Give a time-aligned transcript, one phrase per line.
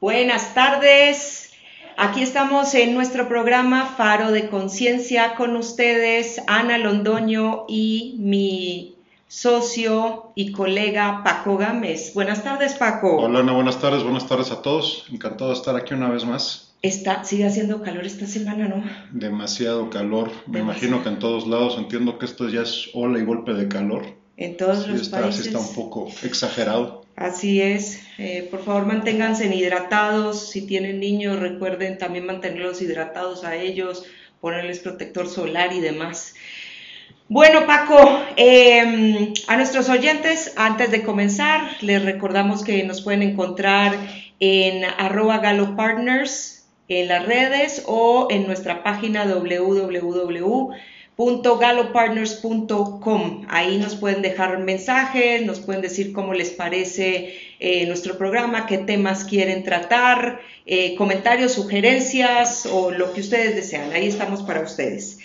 [0.00, 1.50] Buenas tardes.
[1.96, 8.96] Aquí estamos en nuestro programa Faro de Conciencia con ustedes, Ana Londoño y mi
[9.28, 12.14] socio y colega Paco Gámez.
[12.14, 13.16] Buenas tardes, Paco.
[13.16, 15.04] Hola, Ana, buenas tardes, buenas tardes a todos.
[15.12, 16.72] Encantado de estar aquí una vez más.
[16.80, 18.82] Está, sigue haciendo calor esta semana, ¿no?
[19.12, 20.30] Demasiado calor.
[20.46, 23.68] Me imagino que en todos lados entiendo que esto ya es ola y golpe de
[23.68, 24.06] calor.
[24.38, 25.42] En todos Sí los está, países.
[25.42, 26.99] sí está un poco exagerado.
[27.20, 28.02] Así es.
[28.16, 30.48] Eh, por favor, manténganse hidratados.
[30.48, 34.06] Si tienen niños, recuerden también mantenerlos hidratados a ellos,
[34.40, 36.34] ponerles protector solar y demás.
[37.28, 43.98] Bueno, Paco, eh, a nuestros oyentes, antes de comenzar, les recordamos que nos pueden encontrar
[44.40, 49.26] en arroba galopartners en las redes o en nuestra página
[51.20, 53.44] www.galopartners.com.
[53.48, 58.78] Ahí nos pueden dejar mensajes, nos pueden decir cómo les parece eh, nuestro programa, qué
[58.78, 63.92] temas quieren tratar, eh, comentarios, sugerencias o lo que ustedes desean.
[63.92, 65.18] Ahí estamos para ustedes.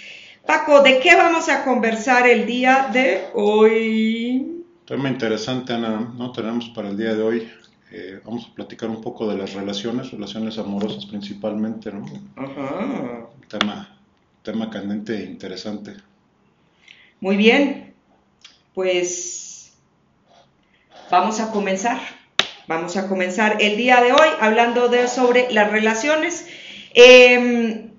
[0.45, 4.65] Paco, ¿de qué vamos a conversar el día de hoy?
[4.85, 6.31] Tema interesante, Ana, ¿no?
[6.31, 7.49] Tenemos para el día de hoy.
[7.91, 12.03] eh, vamos a platicar un poco de las relaciones, relaciones amorosas principalmente, ¿no?
[12.35, 13.27] Ajá.
[13.47, 13.94] Tema,
[14.45, 15.93] tema candente e interesante.
[17.19, 17.93] Muy bien,
[18.73, 19.73] pues
[21.11, 21.99] vamos a comenzar.
[22.67, 26.47] Vamos a comenzar el día de hoy hablando sobre las relaciones.
[26.93, 27.89] Eh,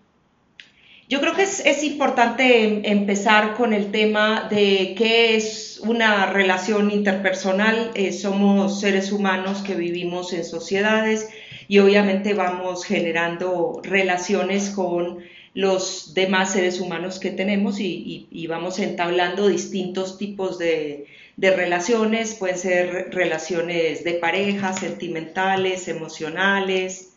[1.09, 6.27] yo creo que es, es importante em- empezar con el tema de qué es una
[6.27, 7.93] relación interpersonal.
[7.95, 11.29] Eh, somos seres humanos que vivimos en sociedades
[11.69, 15.19] y obviamente vamos generando relaciones con
[15.57, 22.35] los demás seres humanos que tenemos y, vamos entablando distintos tipos de, de relaciones.
[22.35, 27.17] Pueden ser relaciones de pareja, sentimentales, emocionales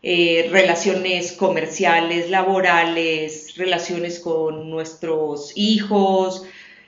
[0.00, 6.44] eh, relaciones comerciales, laborales, relaciones con nuestros hijos,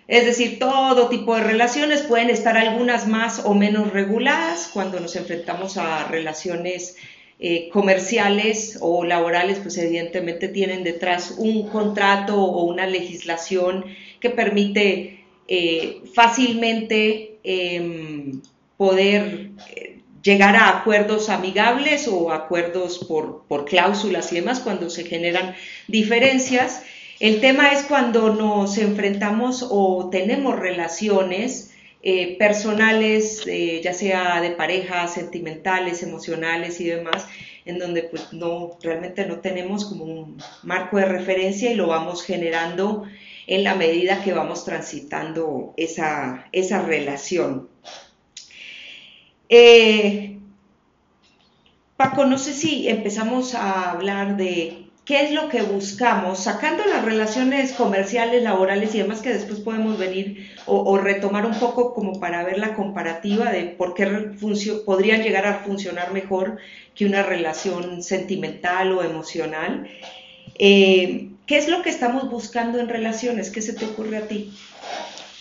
[0.07, 5.17] es decir, todo tipo de relaciones, pueden estar algunas más o menos reguladas cuando nos
[5.17, 6.97] enfrentamos a relaciones
[7.43, 13.87] eh, comerciales o laborales, pues evidentemente tienen detrás un contrato o una legislación
[14.21, 18.43] que permite eh, fácilmente em,
[18.77, 25.05] poder eh, llegar a acuerdos amigables o acuerdos por, por cláusulas y demás cuando se
[25.05, 25.55] generan
[25.89, 26.83] diferencias.
[27.21, 34.53] El tema es cuando nos enfrentamos o tenemos relaciones eh, personales, eh, ya sea de
[34.53, 37.27] pareja, sentimentales, emocionales y demás,
[37.67, 42.25] en donde pues no, realmente no tenemos como un marco de referencia y lo vamos
[42.25, 43.05] generando
[43.47, 47.69] en la medida que vamos transitando esa, esa relación.
[49.49, 50.39] Eh,
[51.97, 57.05] Paco, no sé si empezamos a hablar de qué es lo que buscamos, sacando las
[57.05, 62.45] relaciones comerciales, laborales y demás, que después podemos venir o, retomar un poco como para
[62.45, 64.07] ver la comparativa de por qué
[64.87, 66.59] podrían llegar a funcionar mejor
[66.95, 69.89] que una relación sentimental o emocional.
[70.61, 73.51] Eh, ¿Qué es lo que estamos buscando en relaciones?
[73.51, 74.53] ¿Qué se te ocurre a ti?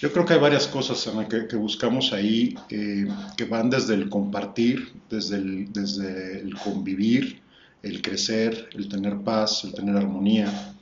[0.02, 3.08] Yo creo que hay varias cosas que, buscamos ahí eh,
[3.38, 7.40] que van desde el compartir, desde el convivir,
[7.84, 10.76] el crecer, el tener paz, el tener armonía.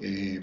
[0.00, 0.40] Eh,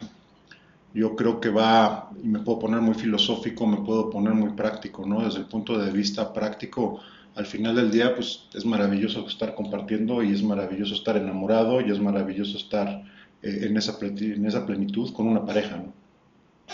[0.94, 5.06] yo creo que va, y me puedo poner muy filosófico, me puedo poner muy práctico,
[5.06, 5.26] ¿no?
[5.26, 7.02] Desde el punto de vista práctico,
[7.36, 11.92] al final del día, pues es maravilloso estar compartiendo y es maravilloso estar enamorado y
[11.92, 13.04] es maravilloso estar
[13.42, 15.94] eh, en, esa, plenitud con una pareja, ¿no?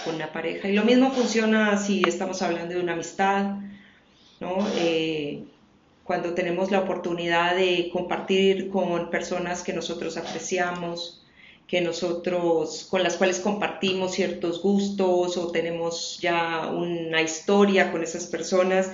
[0.05, 0.69] con una pareja.
[0.69, 3.55] Y lo mismo funciona si estamos hablando de una amistad,
[4.39, 4.67] ¿no?
[4.77, 5.43] Eh,
[6.03, 11.21] cuando tenemos la oportunidad de compartir con personas que nosotros apreciamos,
[11.67, 18.25] que nosotros, con las cuales compartimos ciertos gustos o tenemos ya una historia con esas
[18.25, 18.91] personas,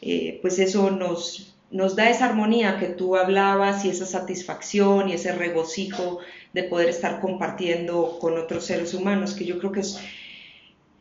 [0.00, 5.14] eh, pues eso nos, nos da esa armonía que tú hablabas y esa satisfacción y
[5.14, 6.20] ese regocijo
[6.54, 9.98] de poder estar compartiendo con otros seres humanos, que yo creo que es,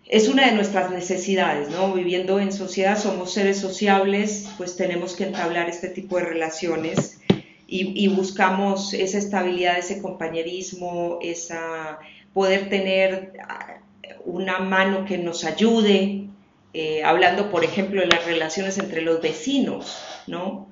[0.08, 1.94] es una de nuestras necesidades, ¿no?
[1.94, 7.20] Viviendo en sociedad somos seres sociables, pues tenemos que entablar este tipo de relaciones
[7.66, 11.98] y, buscamos esa estabilidad, ese compañerismo, esa
[12.32, 13.80] poder tener ah,
[14.26, 16.26] una mano que nos ayude,
[16.74, 19.98] eh, hablando por ejemplo de las relaciones entre los vecinos,
[20.28, 20.68] ¿no?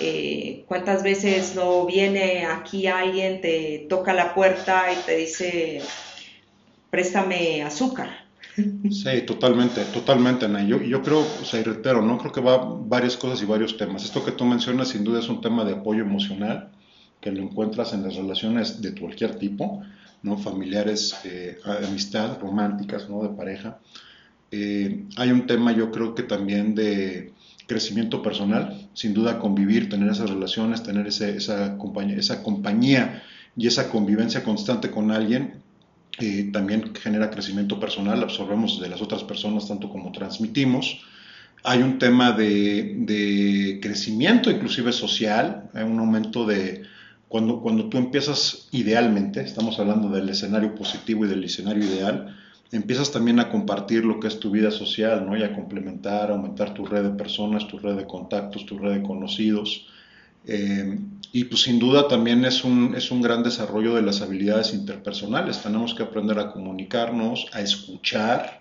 [0.00, 5.82] Eh, ¿Cuántas veces no viene aquí alguien, te toca la puerta y te dice,
[6.90, 8.21] préstame azúcar?
[8.54, 10.62] Sí, totalmente, totalmente, Ana.
[10.64, 12.18] Yo, yo creo, o sea, y reitero, ¿no?
[12.18, 14.04] Creo que va varias cosas y varios temas.
[14.04, 16.70] Esto que tú mencionas sin duda es un tema de apoyo emocional
[17.20, 19.82] que lo encuentras en las relaciones de cualquier tipo,
[20.22, 20.36] ¿no?
[20.36, 21.58] Familiares, eh,
[21.88, 23.22] amistad, románticas, ¿no?
[23.22, 23.78] De pareja.
[24.50, 27.32] Eh, hay un tema, yo creo que también de
[27.66, 33.22] crecimiento personal, sin duda convivir, tener esas relaciones, tener ese, esa, compañía, esa compañía
[33.56, 35.61] y esa convivencia constante con alguien
[36.52, 41.00] también genera crecimiento personal, absorbemos de las otras personas tanto como transmitimos.
[41.64, 46.82] Hay un tema de, de crecimiento inclusive social, hay un aumento de,
[47.32, 52.36] cuando, cuando tú empiezas idealmente, estamos hablando del escenario positivo y del escenario ideal,
[52.72, 55.34] empiezas también a compartir lo que es tu vida social, ¿no?
[55.34, 59.02] Y a complementar, aumentar tu red de personas, tu red de contactos, tu red de
[59.02, 59.86] conocidos.
[60.46, 60.98] Eh,
[61.32, 65.62] y pues sin duda también es un, es un gran desarrollo de las habilidades interpersonales.
[65.62, 68.60] Tenemos que aprender a comunicarnos, a escuchar,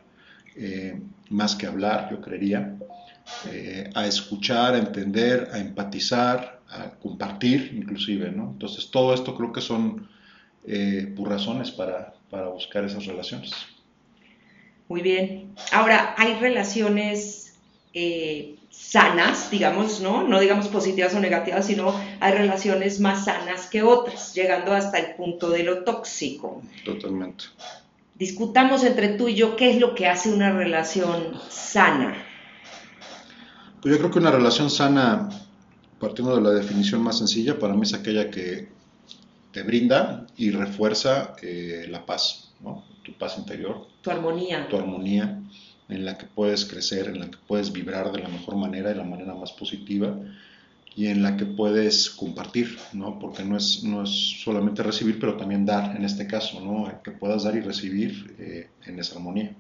[0.56, 2.78] eh, más que hablar, yo creería,
[3.52, 8.52] eh, a escuchar, a entender, a empatizar, a compartir inclusive, ¿no?
[8.52, 10.08] Entonces todo esto creo que son
[10.64, 13.52] pues, razones para, para buscar esas relaciones.
[14.88, 15.54] Muy bien.
[15.74, 17.42] Ahora, hay relaciones
[18.82, 20.28] sanas, digamos, ¿no?
[20.28, 25.16] No digamos positivas o negativas, sino hay relaciones más sanas que otras, llegando hasta el
[25.16, 26.62] punto de lo tóxico.
[26.84, 27.46] Totalmente.
[28.16, 32.16] Discutamos entre tú y yo qué es lo que hace una relación sana.
[33.82, 35.30] Pues yo creo que una relación sana,
[36.00, 38.68] partiendo de la definición más sencilla, para mí es aquella que
[39.52, 42.84] te brinda y refuerza eh, la paz, ¿no?
[43.04, 43.88] Tu paz interior.
[44.02, 44.68] Tu armonía.
[44.68, 45.42] Tu armonía
[45.92, 48.96] en la que puedes crecer, en la que puedes vibrar de la mejor manera, de
[48.96, 50.18] la manera más positiva
[50.96, 53.18] y en la que puedes compartir, ¿no?
[53.18, 57.02] Porque no es, no es solamente recibir, pero también dar, en este caso, ¿no?
[57.02, 59.56] Que puedas dar y recibir eh, en esa armonía.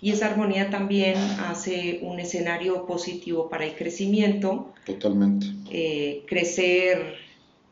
[0.00, 4.72] Y esa armonía también hace un escenario positivo para el crecimiento.
[4.84, 5.46] Totalmente.
[5.70, 7.14] Eh, crecer,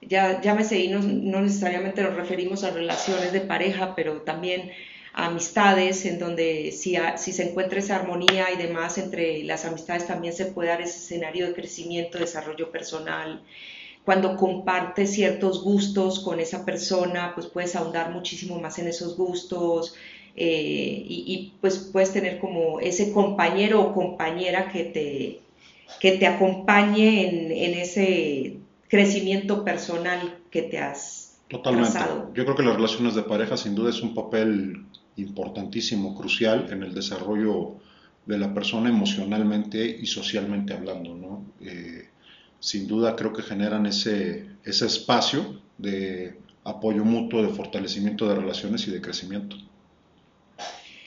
[0.01, 4.71] ya, ya me sé, no, no necesariamente nos referimos a relaciones de pareja, pero también
[5.13, 10.33] amistades, en donde si, si, se encuentra esa armonía y demás entre las amistades también
[10.33, 13.43] se puede dar ese escenario de crecimiento, desarrollo personal.
[14.05, 19.95] Cuando compartes ciertos gustos con esa persona, pues puedes ahondar muchísimo más en esos gustos
[20.35, 25.41] eh, y, pues puedes tener como ese compañero o compañera que te,
[26.01, 28.57] que te acompañe en, en ese
[28.89, 31.23] crecimiento personal que te has
[31.53, 31.99] Totalmente.
[32.33, 34.87] Yo creo que las relaciones de pareja sin duda es un papel
[35.17, 37.77] importantísimo, crucial en el desarrollo
[38.27, 41.43] de la persona emocionalmente y socialmente hablando.
[41.61, 42.09] Eh,
[42.61, 48.87] sin duda creo que generan ese, ese espacio de apoyo mutuo, de fortalecimiento de relaciones
[48.87, 49.57] y de crecimiento.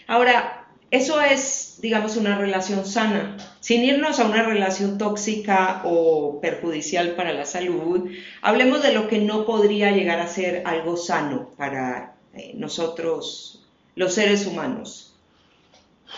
[0.07, 3.37] Ahora, eso es, digamos, una relación sana.
[3.59, 8.11] Sin irnos a una relación tóxica o perjudicial para la salud,
[8.41, 13.64] hablemos de lo que no podría llegar a ser algo sano para eh, nosotros
[13.95, 15.13] los seres humanos?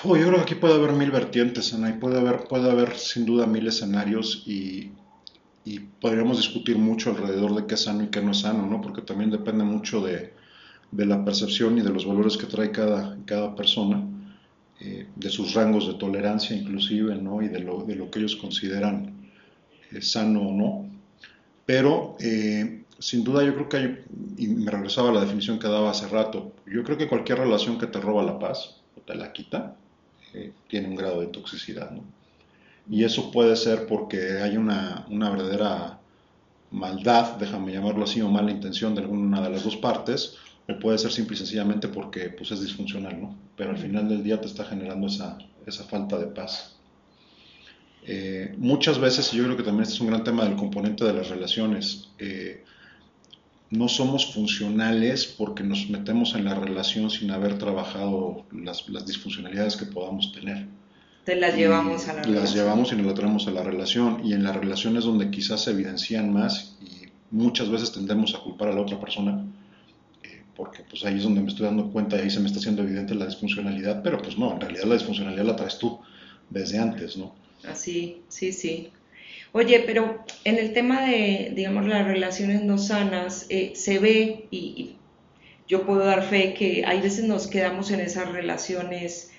[0.03, 3.25] yo creo que aquí puede haber mil vertientes, Ana, y puede haber, puede haber sin
[3.25, 4.91] duda mil escenarios y,
[5.99, 8.79] podríamos discutir mucho alrededor de qué es sano y qué no es sano, ¿no?
[8.79, 10.31] Porque también depende mucho de,
[10.93, 14.01] la percepción y de los valores que trae cada, cada persona,
[14.79, 17.41] eh, de sus rangos de tolerancia inclusive, ¿no?
[17.41, 19.29] Y de lo, de lo que ellos consideran
[19.91, 20.89] eh, sano o no.
[21.65, 24.05] Pero eh, sin duda yo creo que hay,
[24.37, 27.77] y me regresaba a la definición que daba hace rato, yo creo que cualquier relación
[27.77, 29.75] que te roba la paz o te la quita,
[30.33, 32.03] eh, tiene un grado de toxicidad, ¿no?
[32.89, 35.99] Y eso puede ser porque hay una, una, verdadera
[36.71, 40.37] maldad, déjame llamarlo así, o mala intención de alguna de las dos partes,
[40.69, 43.35] o puede ser simple y sencillamente porque pues, es disfuncional, ¿no?
[43.57, 46.77] Pero al final del día te está generando esa, esa falta de paz.
[48.05, 51.03] Eh, muchas veces, y yo creo que también este es un gran tema del componente
[51.03, 52.63] de las relaciones, eh,
[53.69, 59.85] no somos funcionales porque nos metemos en la relación sin haber trabajado las, disfuncionalidades que
[59.85, 60.67] podamos tener.
[61.25, 62.35] Te las llevamos a la relación.
[62.35, 64.21] Las llevamos y nos las traemos a la relación.
[64.23, 68.39] Y en la relación es donde quizás se evidencian más y muchas veces tendemos a
[68.39, 69.45] culpar a la otra persona
[70.23, 72.59] eh, porque pues ahí es donde me estoy dando cuenta y ahí se me está
[72.59, 75.99] haciendo evidente la disfuncionalidad, pero pues no, en realidad la disfuncionalidad la traes tú
[76.49, 77.35] desde antes, ¿no?
[77.65, 78.91] Así, sí, sí.
[79.57, 84.97] Oye, pero en el tema de, digamos, las relaciones no sanas, eh, se ve, y,
[85.67, 89.31] yo puedo dar fe, que hay veces nos quedamos en esas relaciones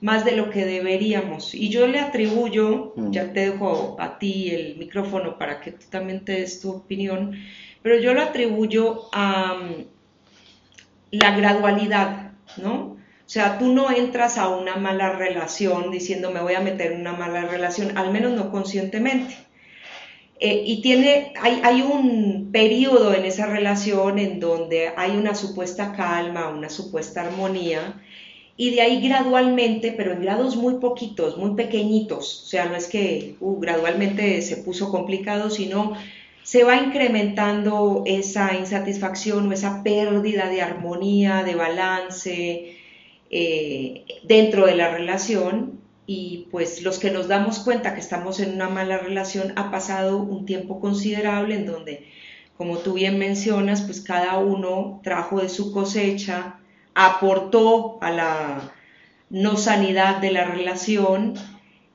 [0.00, 1.54] más de lo que deberíamos.
[1.54, 3.10] Y yo le atribuyo, mm.
[3.10, 7.36] ya te dejo a ti el micrófono para que tú también te des tu opinión,
[7.82, 9.84] pero yo lo atribuyo a mm,
[11.10, 12.96] la gradualidad, ¿no?
[13.26, 17.00] O sea, tú no entras a una mala relación diciendo me voy a meter en
[17.02, 19.45] una mala relación, al menos no conscientemente.
[20.38, 25.92] Eh, y tiene, hay, hay, un periodo en esa relación en donde hay una supuesta
[25.92, 28.02] calma, una supuesta armonía,
[28.56, 32.86] y de ahí gradualmente, pero en grados muy poquitos, muy pequeñitos, o sea, no es
[32.86, 35.94] que uh, gradualmente se puso complicado, sino
[36.42, 42.76] se va incrementando esa insatisfacción o esa pérdida de armonía, de balance
[43.30, 45.75] eh, dentro de la relación
[46.06, 50.18] y pues los que nos damos cuenta que estamos en una mala relación ha pasado
[50.18, 52.06] un tiempo considerable en donde,
[52.56, 56.60] como tú bien mencionas, pues cada uno trajo de su cosecha,
[56.94, 58.72] aportó a la
[59.28, 61.34] no sanidad de la relación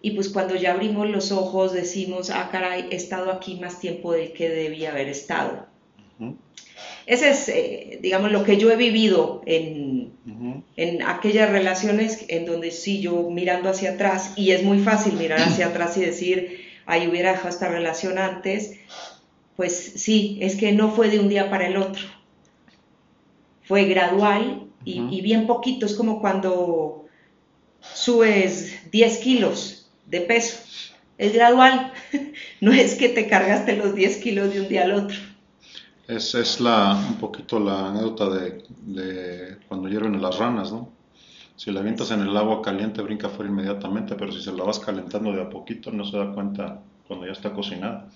[0.01, 4.11] y pues cuando ya abrimos los ojos decimos, ah, caray, he estado aquí más tiempo
[4.11, 5.67] del que debía haber estado.
[7.11, 10.13] Ese es, eh, digamos, lo que yo he vivido en,
[10.77, 15.41] en, aquellas relaciones en donde sí, yo mirando hacia atrás, y es muy fácil mirar
[15.45, 18.79] hacia atrás y decir, ay, hubiera dejado esta relación antes,
[19.57, 22.01] pues sí, es que no fue de un día para el otro.
[23.63, 27.07] Fue gradual y, y bien poquito, es como cuando
[27.81, 30.59] subes 10 kilos de peso.
[31.17, 31.91] Es gradual,
[32.61, 35.30] no es que te cargaste los 10 kilos de un día al otro.
[36.07, 40.89] Es, es la, un poquito la anécdota de, cuando hierven las ranas, ¿no?
[41.55, 44.79] Si la avientas en el agua caliente brinca fuera inmediatamente, pero si se la vas
[44.79, 48.09] calentando de a poquito no se da cuenta cuando ya está cocinada.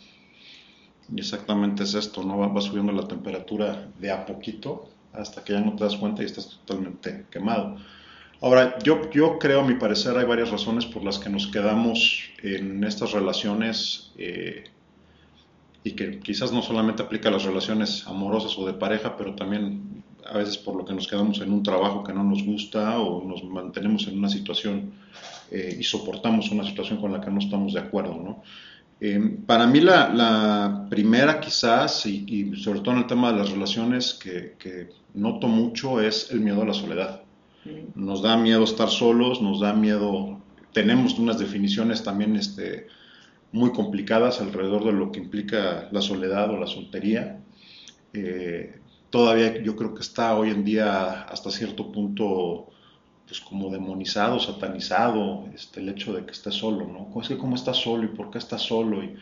[1.14, 2.38] Y exactamente es esto, ¿no?
[2.38, 6.26] Va, subiendo la temperatura de a poquito hasta que ya no te das cuenta y
[6.26, 7.78] estás totalmente quemado.
[8.42, 12.32] Ahora, yo, yo creo, a mi parecer, hay varias razones por las que nos quedamos
[12.42, 14.66] en estas relaciones eh,
[15.86, 20.04] y que quizás no solamente aplica a las relaciones amorosas o de pareja, pero también
[20.26, 23.24] a veces por lo que nos quedamos en un trabajo que no nos gusta o
[23.24, 24.94] nos mantenemos en una situación
[25.52, 28.42] eh, y soportamos una situación con la que no estamos de acuerdo, ¿no?
[29.00, 34.16] Eh, para mí la, primera quizás, y, sobre todo en el tema de las relaciones
[34.16, 37.22] que, que noto mucho, es el miedo a la soledad.
[37.94, 40.40] Nos da miedo estar solos, nos da miedo,
[40.74, 42.88] tenemos unas definiciones también este,
[43.56, 47.40] muy complicadas alrededor de lo que implica la soledad o la soltería.
[48.12, 48.78] Eh,
[49.10, 52.68] todavía yo creo que está hoy en día hasta cierto punto
[53.26, 57.22] pues como demonizado, satanizado, este, el hecho de que estés solo, ¿no?
[57.22, 59.16] Es que cómo estás solo y por qué estás solo y,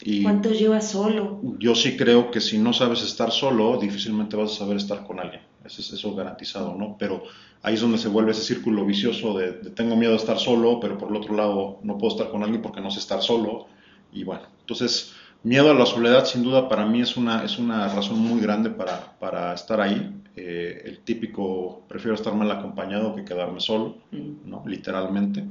[0.00, 1.40] y ¿Cuánto llevas solo?
[1.58, 5.18] Yo sí creo que si no sabes estar solo, difícilmente vas a saber estar con
[5.18, 5.42] alguien.
[5.66, 6.96] Eso es eso garantizado, ¿no?
[6.98, 7.24] Pero
[7.62, 10.96] ahí es donde se vuelve ese círculo vicioso de, tengo miedo a estar solo, pero
[10.96, 13.66] por el otro lado no puedo estar con alguien porque no sé estar solo.
[14.12, 17.88] Y bueno, entonces miedo a la soledad sin duda para mí es una, es una
[17.88, 20.12] razón muy grande para, para estar ahí.
[20.36, 24.48] Eh, el típico, prefiero estar mal acompañado que quedarme solo, mm.
[24.48, 24.62] ¿no?
[24.66, 25.44] Literalmente.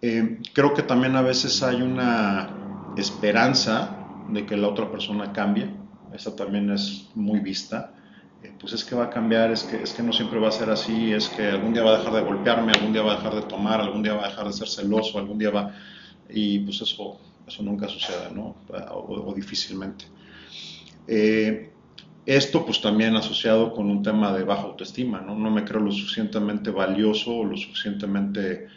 [0.00, 2.50] Eh, creo que también a veces hay una
[2.96, 3.96] esperanza
[4.28, 5.70] de que la otra persona cambie.
[6.12, 7.91] Esa también es muy vista.
[8.42, 10.52] Eh, pues es que va a cambiar, es que, es que no siempre va a
[10.52, 13.16] ser así, es que algún día va a dejar de golpearme, algún día va a
[13.16, 15.74] dejar de tomar, algún día va a dejar de ser celoso, algún día va...
[16.28, 18.56] Y pues eso, eso nunca sucede, ¿no?
[18.90, 20.06] O, difícilmente.
[21.06, 21.72] Eh,
[22.24, 25.34] esto pues también asociado con un tema de baja autoestima, ¿no?
[25.34, 28.68] No me creo lo suficientemente valioso o lo suficientemente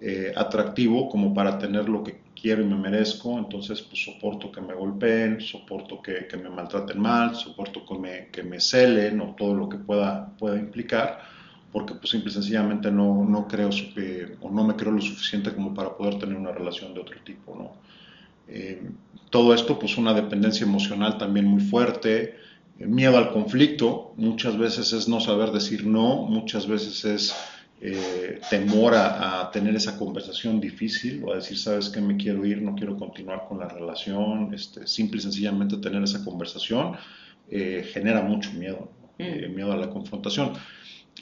[0.00, 4.60] eh, atractivo como para tener lo que quiero y me merezco, entonces pues soporto que
[4.60, 9.54] me golpeen, soporto que, me maltraten mal, soporto que me, que me celen o todo
[9.54, 11.22] lo que pueda, pueda implicar,
[11.72, 13.70] porque pues simple y sencillamente no, no creo
[14.42, 17.56] o no me creo lo suficiente como para poder tener una relación de otro tipo,
[17.56, 17.72] ¿no?
[18.46, 18.90] Eh,
[19.30, 22.36] todo esto pues una dependencia emocional también muy fuerte,
[22.76, 27.34] miedo al conflicto, muchas veces es no saber decir no, muchas veces es
[27.80, 32.62] eh, temor a, tener esa conversación difícil o a decir, sabes que me quiero ir,
[32.62, 36.96] no quiero continuar con la relación, este, simple y sencillamente tener esa conversación
[37.50, 39.22] eh, genera mucho miedo, mm.
[39.22, 40.52] eh, miedo a la confrontación.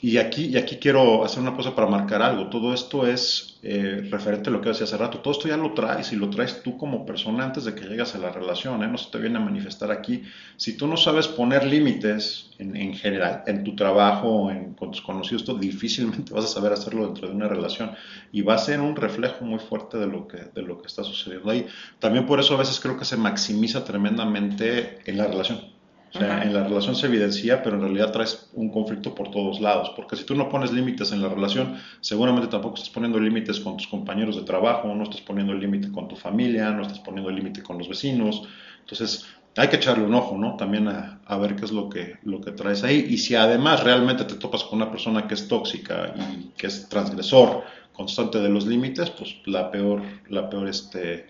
[0.03, 2.49] Y aquí, y aquí quiero hacer una cosa para marcar algo.
[2.49, 5.19] Todo esto es eh, referente a lo que decía hace rato.
[5.19, 8.13] Todo esto ya lo traes y lo traes tú como persona antes de que llegas
[8.13, 8.83] a la relación.
[8.83, 8.87] ¿eh?
[8.89, 10.23] No se te viene a manifestar aquí.
[10.57, 15.01] Si tú no sabes poner límites en, en general, en tu trabajo, en, con tus
[15.01, 17.91] conocidos, todo, difícilmente vas a saber hacerlo dentro de una relación.
[18.33, 21.65] Y va a ser un reflejo muy fuerte de lo que está sucediendo ahí.
[21.99, 25.72] También por eso a veces creo que se maximiza tremendamente en la relación.
[26.15, 29.59] O sea, en la relación se evidencia, pero en realidad traes un conflicto por todos
[29.59, 33.59] lados, porque si tú no pones límites en la relación, seguramente tampoco estás poniendo límites
[33.59, 37.31] con tus compañeros de trabajo, no estás poniendo límite con tu familia, no estás poniendo
[37.31, 38.43] límite con los vecinos.
[38.81, 39.25] Entonces,
[39.57, 40.55] hay que echarle un ojo, ¿no?
[40.55, 43.07] También a, a, ver qué es lo que, lo que traes ahí.
[43.09, 46.89] Y si además realmente te topas con una persona que es tóxica y que es
[46.89, 51.27] transgresor constante de los límites, pues la peor, la peor este,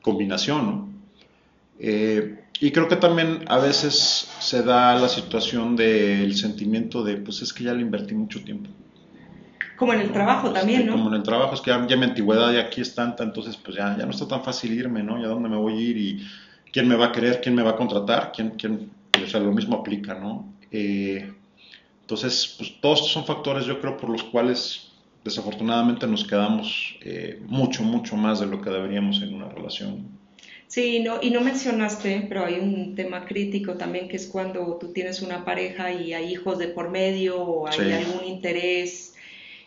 [0.00, 0.88] combinación, ¿no?
[1.78, 7.42] Eh, y creo que también a veces se da la situación del sentimiento de, pues
[7.42, 8.70] es que ya le invertí mucho tiempo.
[9.76, 10.92] Como en el trabajo este, también, ¿no?
[10.92, 13.76] Como en el trabajo, es que ya, mi antigüedad y aquí es tanta, entonces pues
[13.76, 15.20] ya, ya no está tan fácil irme, ¿no?
[15.20, 15.96] ¿Ya dónde me voy a ir?
[15.96, 16.26] Y
[16.72, 18.90] quién me va a querer, quién me va a contratar, quién, quién
[19.22, 20.52] o sea, lo mismo aplica, ¿no?
[20.72, 21.32] Eh,
[22.00, 24.92] entonces, pues todos estos son factores, yo creo, por los cuales
[25.24, 30.08] desafortunadamente nos quedamos eh, mucho, mucho más de lo que deberíamos en una relación.
[30.68, 34.92] Sí, no, y no mencionaste, pero hay un tema crítico también que es cuando tú
[34.92, 39.14] tienes una pareja y hay hijos de por medio o hay algún interés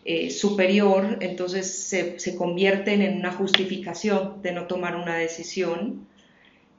[0.05, 6.07] eh, superior, entonces se, se, convierten en una justificación de no tomar una decisión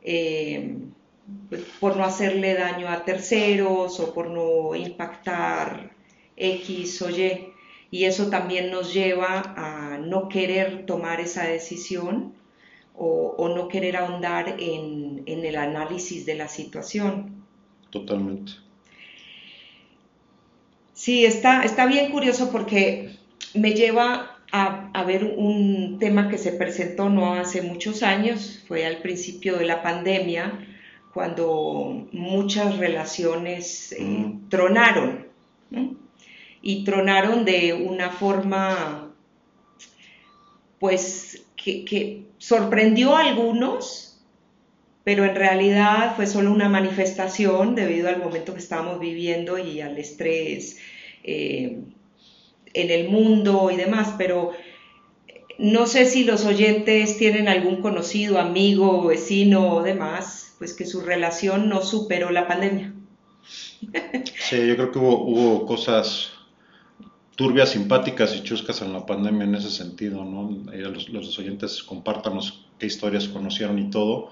[0.02, 0.76] eh,
[1.48, 5.90] pues, por no hacerle daño a terceros o por no impactar
[6.36, 7.48] X o Y.
[7.90, 12.34] Y eso también nos lleva a no querer tomar esa decisión
[12.94, 17.44] o, no querer ahondar en, el análisis de la situación.
[17.90, 18.52] Totalmente.
[20.94, 23.16] Sí, está, está bien curioso porque
[23.54, 28.86] me lleva a, a, ver un tema que se presentó no hace muchos años, fue
[28.86, 30.60] al principio de la pandemia,
[31.12, 34.48] cuando muchas relaciones eh, mm.
[34.48, 35.26] tronaron,
[36.62, 39.12] y tronaron de una forma,
[40.78, 44.18] pues, que, sorprendió a algunos,
[45.04, 49.96] pero en realidad fue solo una manifestación debido al momento que estábamos viviendo y al
[49.96, 50.78] estrés
[51.22, 51.78] eh,
[52.74, 54.50] en el mundo y demás, pero
[55.56, 61.00] no sé si los oyentes tienen algún conocido, amigo, vecino o demás, pues que su
[61.00, 62.92] relación no superó la pandemia.
[64.40, 66.31] Sí, yo creo que hubo, hubo cosas
[67.36, 70.50] turbias, simpáticas y chuscas en la pandemia en ese sentido, ¿no?
[70.72, 74.30] Los, los oyentes compártanos qué historias conocieron y todo,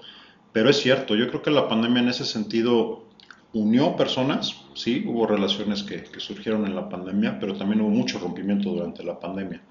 [0.51, 3.03] pero es cierto, yo creo que la pandemia en ese sentido
[3.53, 8.19] unió personas, sí, hubo relaciones que, que surgieron en la pandemia, pero también hubo mucho
[8.19, 9.61] rompimiento durante la pandemia.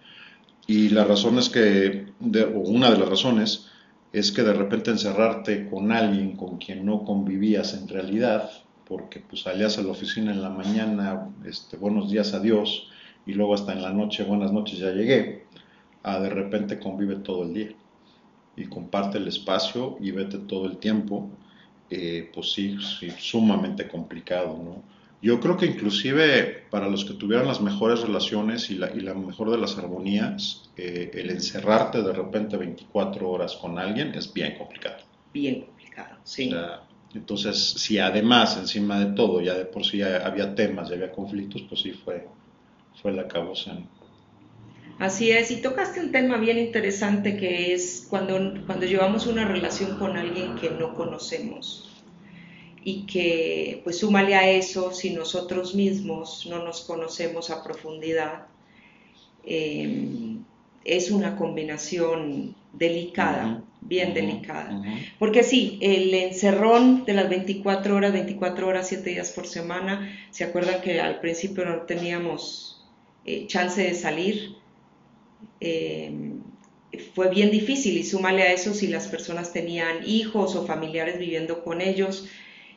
[0.66, 2.06] Y la razón es que,
[2.54, 3.70] o una de las razones,
[4.12, 8.50] es que de repente encerrarte con alguien con quien no convivías en realidad,
[8.86, 12.89] porque pues salías a la oficina en la mañana, este, buenos días, adiós,
[13.30, 15.44] y luego hasta en la noche, buenas noches, ya llegué,
[16.02, 17.70] a de repente convive todo el día
[18.56, 21.30] y comparte el espacio y vete todo el tiempo,
[21.88, 24.82] eh, pues sí, sí, sumamente complicado, ¿no?
[25.22, 29.14] Yo creo que inclusive para los que tuvieran las mejores relaciones y la, y la
[29.14, 34.56] mejor de las armonías, eh, el encerrarte de repente 24 horas con alguien es bien
[34.58, 34.96] complicado.
[35.32, 36.50] Bien complicado, sí.
[37.14, 41.62] entonces, si además, encima de todo, ya de por sí había temas y había conflictos,
[41.68, 42.26] pues sí fue,
[43.02, 43.78] fue la causa.
[44.98, 49.98] Así es, y tocaste un tema bien interesante que es cuando, cuando llevamos una relación
[49.98, 51.90] con alguien que no conocemos
[52.84, 58.46] y que pues súmale a eso si nosotros mismos no nos conocemos a profundidad,
[59.44, 60.44] em,
[60.84, 64.82] es una combinación delicada, bien delicada.
[65.18, 70.44] Porque sí, el encerrón de las 24 horas, 24 horas, 7 días por semana, se
[70.44, 72.79] acuerdan que al principio no teníamos
[73.24, 74.56] eh, chance de salir,
[75.60, 76.42] em,
[77.14, 81.62] fue bien difícil y súmale a eso si las personas tenían hijos o familiares viviendo
[81.62, 82.28] con ellos,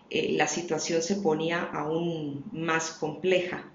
[0.09, 3.69] eh, la situación se ponía aún más compleja.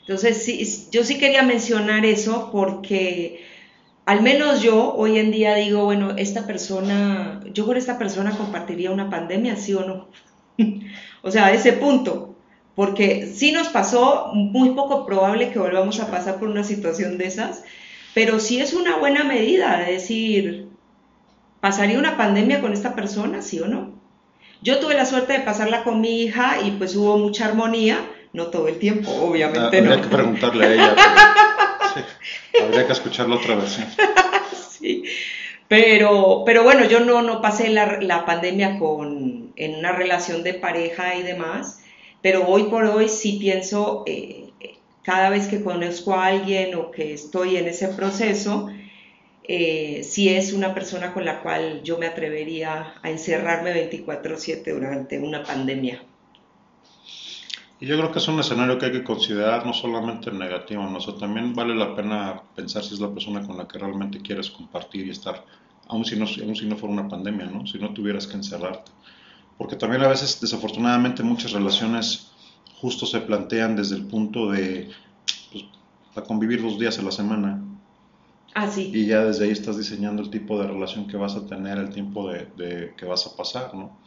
[0.00, 3.40] Entonces, sí, yo sí quería mencionar eso porque
[4.04, 8.92] al menos yo hoy en día digo, bueno, esta persona, yo con esta persona compartiría
[8.92, 10.08] una pandemia, sí o no.
[11.22, 12.35] o sea, a ese punto,
[12.76, 17.26] porque sí nos pasó, muy poco probable que volvamos a pasar por una situación de
[17.26, 17.64] esas,
[18.14, 20.68] pero sí es una buena medida de decir,
[21.60, 23.94] ¿pasaría una pandemia con esta persona, sí o no?
[24.60, 27.98] Yo tuve la suerte de pasarla con mi hija y pues hubo mucha armonía,
[28.34, 29.78] no todo el tiempo, obviamente.
[29.78, 30.96] Ah, habría que preguntarle a ella.
[32.62, 33.78] habría que escucharla otra vez.
[34.70, 35.02] sí.
[35.68, 40.54] Pero, pero bueno, yo no, no pasé la, la, pandemia con, en una relación de
[40.54, 41.80] pareja y demás,
[42.26, 44.50] pero hoy por hoy sí pienso, eh,
[45.04, 48.68] cada vez que conozco a alguien o que estoy en ese proceso,
[49.44, 55.20] eh, si es una persona con la cual yo me atrevería a encerrarme 24/7 durante
[55.20, 56.02] una pandemia.
[57.78, 60.98] Y yo creo que es un escenario que hay que considerar no solamente negativo, ¿no?
[60.98, 64.50] o también vale la pena pensar si es la persona con la que realmente quieres
[64.50, 65.44] compartir y estar,
[65.86, 67.64] aun si no, aun si no fuera una pandemia, ¿no?
[67.68, 68.90] si no tuvieras que encerrarte.
[69.58, 72.30] Porque también a veces desafortunadamente muchas relaciones
[72.80, 74.90] justo se plantean desde el punto de
[75.52, 77.62] pues, convivir dos días a la semana.
[78.54, 78.90] Ah, sí.
[78.94, 81.90] Y ya desde ahí estás diseñando el tipo de relación que vas a tener, el
[81.90, 83.98] tiempo de, que vas a pasar, ¿no?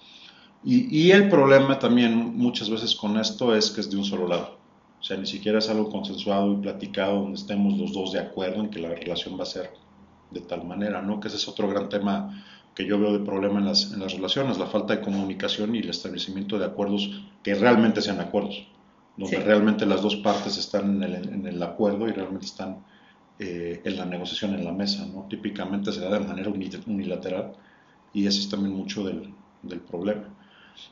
[0.64, 4.28] Y, y, el problema también muchas veces con esto es que es de un solo
[4.28, 4.58] lado.
[5.00, 8.60] O sea, ni siquiera es algo consensuado y platicado donde estemos los dos de acuerdo
[8.60, 9.72] en que la relación va a ser
[10.32, 11.20] de tal manera, ¿no?
[11.20, 12.44] Que ese es otro gran tema
[12.80, 15.80] que yo veo de problema en las, en las relaciones, la falta de comunicación y
[15.80, 17.12] el establecimiento de acuerdos
[17.44, 18.70] que realmente sean acuerdos,
[19.18, 22.78] donde realmente las dos partes están en el, en el acuerdo y realmente están
[23.38, 25.28] eh, en la negociación en la mesa, ¿no?
[25.30, 27.52] Típicamente se da de manera unilateral
[28.14, 30.30] y ese es también mucho del, del problema.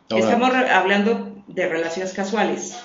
[0.09, 2.77] Estamos hablando de relaciones casuales.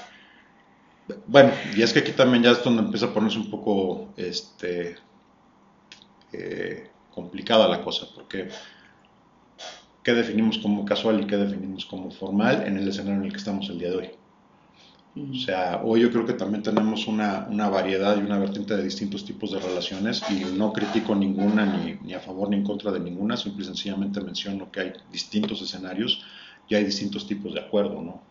[1.26, 4.94] Bueno, y es que aquí también ya es donde empieza a ponerse un poco este,
[6.32, 8.48] eh, complicada la cosa, porque
[10.02, 13.38] qué definimos como casual y qué definimos como formal en el escenario en el que
[13.38, 14.10] estamos el día de hoy.
[15.14, 18.82] O sea, hoy yo creo que también tenemos una, una, variedad y una vertiente de
[18.82, 22.90] distintos tipos de relaciones y no critico ninguna ni, ni, a favor ni en contra
[22.90, 26.24] de ninguna, simple y sencillamente menciono que hay distintos escenarios
[26.66, 28.22] y hay distintos tipos de acuerdo, ¿no?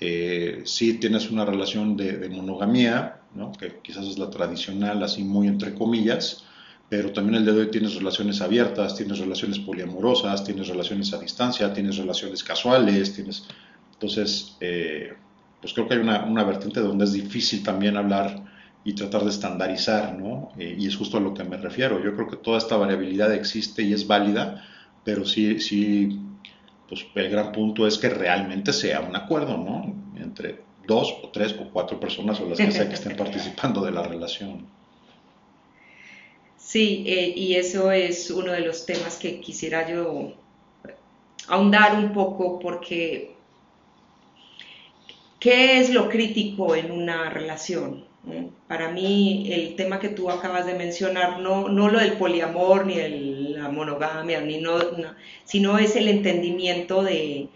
[0.00, 3.52] Eh, si tienes una relación de, de monogamía, ¿no?
[3.52, 6.44] que quizás es la tradicional, así muy entre comillas,
[6.88, 11.72] pero también el de hoy tienes relaciones abiertas, tienes relaciones poliamorosas, tienes relaciones a distancia,
[11.72, 13.46] tienes relaciones casuales, tienes...
[13.94, 15.14] Entonces, eh,
[15.60, 18.44] pues creo que hay una, una, vertiente donde es difícil también hablar
[18.84, 20.50] y tratar de estandarizar, ¿no?
[20.58, 22.02] Eh, y es justo a lo que me refiero.
[22.04, 24.64] Yo creo que toda esta variabilidad existe y es válida,
[25.02, 26.20] pero sí, sí,
[26.88, 29.92] pues el gran punto es que realmente sea un acuerdo, ¿no?
[30.22, 33.90] Entre dos o tres o cuatro personas o las que sea que estén participando de
[33.90, 34.66] la relación.
[36.66, 40.32] Sí, eh, y eso es uno de los temas que quisiera yo
[41.48, 43.36] ahondar un poco porque
[45.38, 48.04] ¿qué es lo crítico en una relación?
[48.66, 52.94] Para mí el tema que tú acabas de mencionar, no, no lo del poliamor ni
[52.98, 54.78] el, la monogamia, ni no,
[55.44, 57.50] sino es el entendimiento de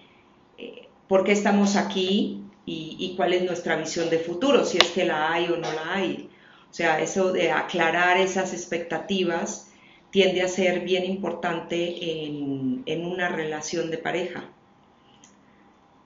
[0.59, 4.93] eh, por qué estamos aquí y, y cuál es nuestra visión de futuro, si es
[4.93, 6.30] que la hay o no la hay.
[6.71, 9.71] O sea, eso de aclarar esas expectativas
[10.11, 14.45] tiende a ser bien importante en, una relación de pareja.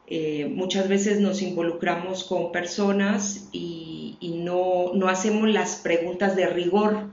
[0.07, 7.09] Eh, muchas veces nos involucramos con personas y, no, hacemos las preguntas de rigor.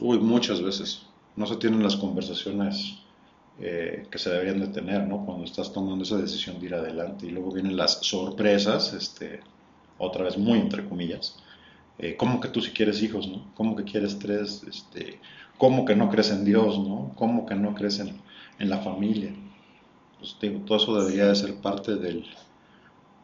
[0.00, 1.06] Uy, muchas veces.
[1.36, 2.98] No se tienen las conversaciones
[3.60, 5.24] eh, que se deberían de tener, ¿no?
[5.24, 7.26] Cuando estás tomando esa decisión de ir adelante.
[7.26, 9.40] Y luego vienen las sorpresas, este,
[9.98, 11.41] otra vez muy entre comillas,
[11.98, 13.52] eh, ¿cómo que tú si quieres hijos, no?
[13.54, 14.62] ¿Cómo que quieres tres?
[14.68, 15.20] Este,
[15.58, 17.12] ¿Cómo que no crees en Dios, no?
[17.16, 18.20] ¿Cómo que no crees en,
[18.58, 19.32] la familia?
[20.18, 22.24] Pues digo, todo eso debería de ser parte del,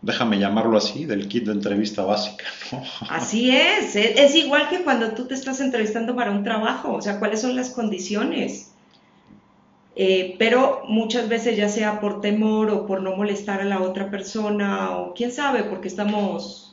[0.03, 2.83] déjame llamarlo así, del kit de entrevista básica, ¿no?
[3.09, 7.19] Así es, es igual que cuando tú te estás entrevistando para un trabajo, o sea,
[7.19, 8.73] ¿cuáles son las condiciones?
[10.01, 14.11] Eh, pero muchas veces ya sea por temor o por no molestar a la otra
[14.11, 16.68] persona o quién sabe, porque estamos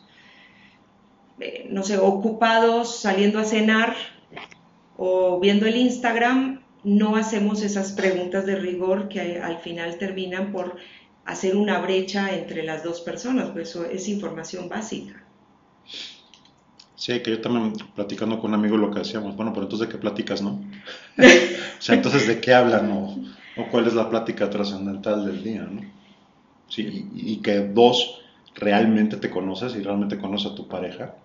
[1.40, 3.96] eh, no sé, ocupados saliendo a cenar
[4.98, 10.78] o viendo el Instagram, no hacemos esas preguntas de rigor que al final terminan por
[11.26, 15.24] hacer una brecha entre las dos personas, pues eso es información básica.
[16.96, 19.92] Sí, que yo también platicando con un amigo lo que decíamos, bueno, pero entonces de
[19.92, 20.62] qué platicas, ¿no?
[21.18, 23.18] o sea, entonces de qué hablan o,
[23.58, 25.82] o cuál es la plática trascendental del día, ¿no?
[26.68, 28.22] Sí, y, y, que dos
[28.56, 31.16] realmente te conoces y realmente conoces a tu pareja,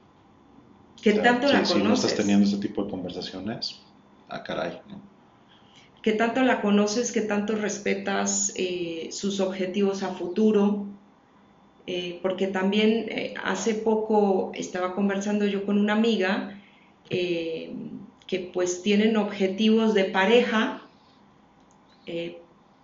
[1.02, 1.68] ¿Qué tanto la conoces?
[1.68, 3.80] Si no estás teniendo ese tipo de conversaciones,
[4.28, 5.10] ah, caray, ¿no?
[6.02, 7.12] ¿Qué tanto la conoces?
[7.12, 10.86] ¿Qué tanto respetas eh, sus objetivos a futuro?
[11.86, 16.56] Eh, porque también eh, hace poco estaba conversando yo con una amiga
[17.08, 20.82] que pues tienen objetivos de pareja,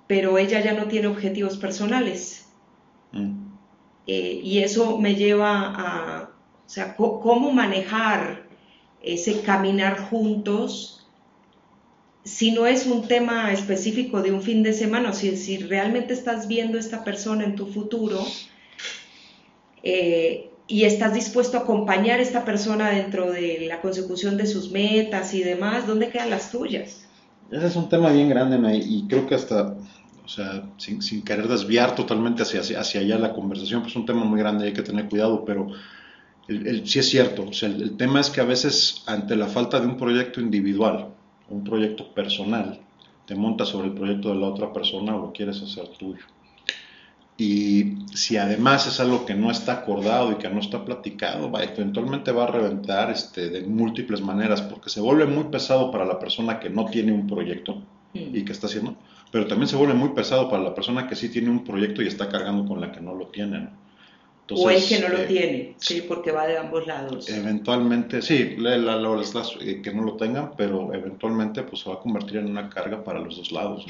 [0.08, 2.48] pero ella ya no tiene objetivos personales.
[3.12, 3.46] Mm.
[4.04, 6.35] y eso me lleva a,
[6.66, 8.44] o sea, cómo manejar
[9.02, 10.96] ese caminar juntos
[12.26, 16.12] si no es un tema específico de un fin de semana, o si, si realmente
[16.12, 18.20] estás viendo a esta persona en tu futuro
[19.84, 24.72] eh, y estás dispuesto a acompañar a esta persona dentro de la consecución de sus
[24.72, 27.06] metas y demás, ¿dónde quedan las tuyas?
[27.52, 29.76] Ese es un tema bien grande, y creo que hasta,
[30.24, 34.06] o sea, sin, sin querer desviar totalmente hacia, hacia, allá la conversación, pues es un
[34.06, 35.68] tema muy grande, hay que tener cuidado, pero
[36.48, 39.80] el, sí es cierto, o sea, el, tema es que a veces ante la falta
[39.80, 41.08] de un proyecto individual,
[41.48, 42.80] un proyecto personal,
[43.26, 46.24] te montas sobre el proyecto de la otra persona o lo quieres hacer tuyo.
[47.38, 51.64] Y si además es algo que no está acordado y que no está platicado, va,
[51.64, 56.18] eventualmente va a reventar este, de múltiples maneras, porque se vuelve muy pesado para la
[56.18, 57.82] persona que no tiene un proyecto
[58.14, 58.96] y que está haciendo,
[59.30, 62.06] pero también se vuelve muy pesado para la persona que sí tiene un proyecto y
[62.06, 63.68] está cargando con la que no lo tiene.
[64.50, 67.28] O el que no lo eh, tiene, sí, porque va de ambos lados.
[67.28, 69.22] Eventualmente, sí, la, la, la,
[69.60, 73.02] eh, que no lo tengan, pero eventualmente pues se va a convertir en una carga
[73.02, 73.84] para los dos lados.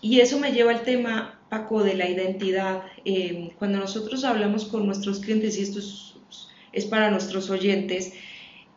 [0.00, 2.82] Y eso me lleva al tema, Paco, de la identidad.
[3.04, 5.80] Eh, cuando nosotros hablamos con nuestros clientes, y esto
[6.72, 8.12] es, para nuestros oyentes,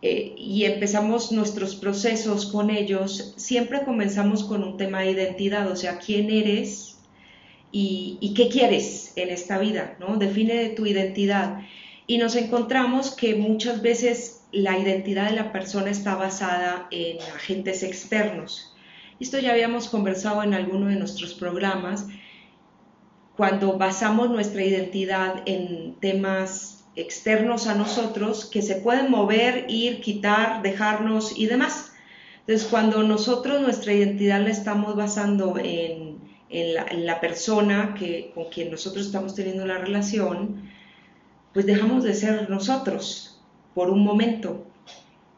[0.01, 5.75] eh, y empezamos nuestros procesos con ellos, siempre comenzamos con un tema de identidad, o
[5.75, 6.98] sea, quién eres
[7.71, 10.17] y, qué quieres en esta vida, ¿no?
[10.17, 11.61] Define tu identidad.
[12.07, 17.83] Y nos encontramos que muchas veces la identidad de la persona está basada en agentes
[17.83, 18.75] externos.
[19.19, 22.07] Esto ya habíamos conversado en alguno de nuestros programas,
[23.37, 30.61] cuando basamos nuestra identidad en temas externos a nosotros que se pueden mover, ir, quitar,
[30.61, 31.93] dejarnos y demás.
[32.41, 36.08] Entonces, cuando nosotros nuestra identidad la estamos basando en,
[36.49, 40.69] la, persona que, con quien nosotros estamos teniendo la relación,
[41.53, 43.39] pues dejamos de ser nosotros
[43.73, 44.65] por un momento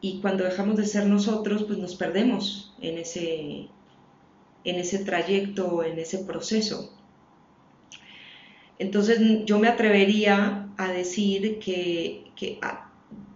[0.00, 3.68] y cuando dejamos de ser nosotros, pues nos perdemos en ese,
[4.64, 6.92] en ese trayecto, en ese proceso.
[8.78, 12.24] Entonces yo me atrevería a decir que,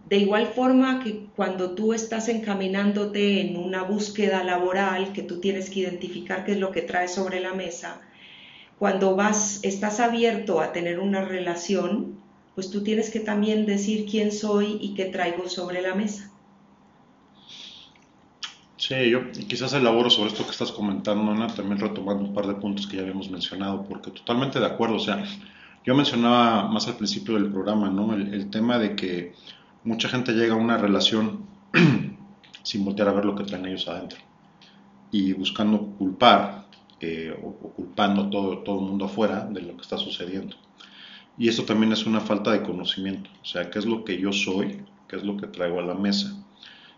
[0.09, 5.69] de igual forma que cuando tú estás encaminándote en una búsqueda laboral, que tú tienes
[5.69, 8.01] que identificar qué es lo que traes sobre la mesa,
[8.79, 12.21] cuando vas, estás abierto a tener una relación,
[12.55, 16.31] pues tú tienes que también decir quién soy y qué traigo sobre la mesa.
[18.77, 22.55] Sí, yo quizás elaboro sobre esto que estás comentando, Ana, también retomando un par de
[22.55, 25.25] puntos que ya habíamos mencionado, porque totalmente de acuerdo, o sea,
[25.85, 28.15] yo mencionaba más al principio del programa, ¿no?
[28.15, 29.35] El, tema de que
[29.87, 31.47] mucha gente llega a una relación
[32.63, 34.19] sin voltear a ver lo que traen ellos adentro.
[35.11, 36.67] Y buscando culpar
[37.01, 40.57] eh, o, culpando todo, todo el mundo afuera de lo que está sucediendo.
[41.39, 44.33] Y esto también es una falta de conocimiento, o sea, qué es lo que yo
[44.33, 46.35] soy, qué es lo que traigo a la mesa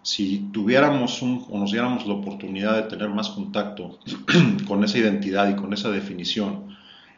[0.03, 3.99] si tuviéramos un, o nos diéramos la oportunidad de tener más contacto
[4.67, 6.77] con esa identidad y con esa definición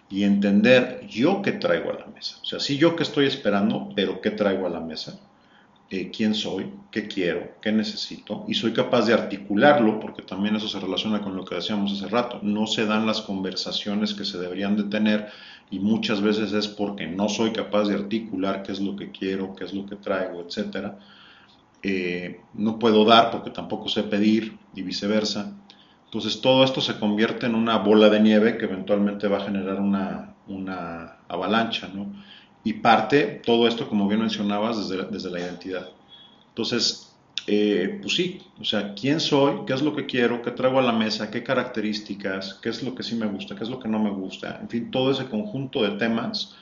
[0.08, 3.90] y entender yo qué traigo a la mesa, o sea, sí yo qué estoy esperando,
[3.94, 5.20] pero qué traigo a la mesa,
[5.90, 10.68] eh, quién soy, qué quiero, qué necesito, y soy capaz de articularlo, porque también eso
[10.68, 14.38] se relaciona con lo que decíamos hace rato, no se dan las conversaciones que se
[14.38, 15.28] deberían de tener
[15.68, 19.54] y muchas veces es porque no soy capaz de articular qué es lo que quiero,
[19.56, 20.98] qué es lo que traigo, etcétera
[21.82, 25.54] eh, no puedo dar porque tampoco sé pedir y viceversa.
[26.04, 29.80] Entonces todo esto se convierte en una bola de nieve que eventualmente va a generar
[29.80, 32.12] una avalancha, ¿no?
[32.62, 35.88] Y parte todo esto, como bien mencionabas, desde, desde la identidad.
[36.48, 37.10] Entonces,
[37.46, 40.82] eh, pues sí, o sea, quién soy, qué es lo que quiero, qué traigo a
[40.82, 43.88] la mesa, qué características, qué es lo que sí me gusta, qué es lo que
[43.88, 46.56] no me gusta, en fin, todo ese conjunto de temas.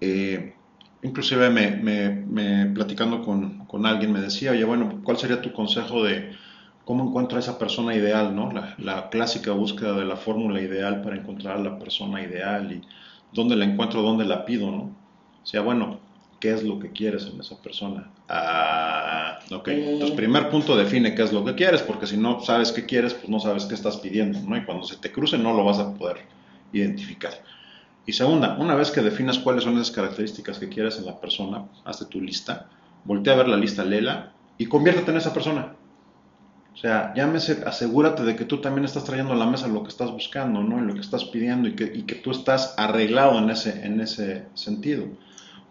[0.00, 0.54] Eh,
[1.02, 6.32] inclusive me, platicando con, alguien me decía, oye, bueno, ¿cuál sería tu consejo de
[6.84, 8.52] cómo encuentro a esa persona ideal, ¿no?
[8.52, 12.82] La, clásica búsqueda de la fórmula ideal para encontrar a la persona ideal y
[13.32, 14.99] dónde la encuentro, dónde la pido, ¿no?
[15.42, 16.00] O sea, bueno,
[16.40, 18.10] ¿qué es lo que quieres en esa persona?
[18.28, 22.72] Ah, ok, entonces primer punto define qué es lo que quieres, porque si no sabes
[22.72, 24.56] qué quieres, pues no sabes qué estás pidiendo, ¿no?
[24.56, 26.18] Y cuando se te cruce no lo vas a poder
[26.72, 27.32] identificar.
[28.06, 31.66] Y segunda, una vez que definas cuáles son esas características que quieres en la persona,
[31.84, 32.68] hazte tu lista,
[33.04, 35.74] voltea a ver la lista, lela y conviértete en esa persona.
[36.72, 39.90] O sea, llámese, asegúrate de que tú también estás trayendo a la mesa lo que
[39.90, 40.78] estás buscando, ¿no?
[40.78, 44.00] En lo que estás pidiendo y que, y que tú estás arreglado en ese, en
[44.00, 45.04] ese sentido.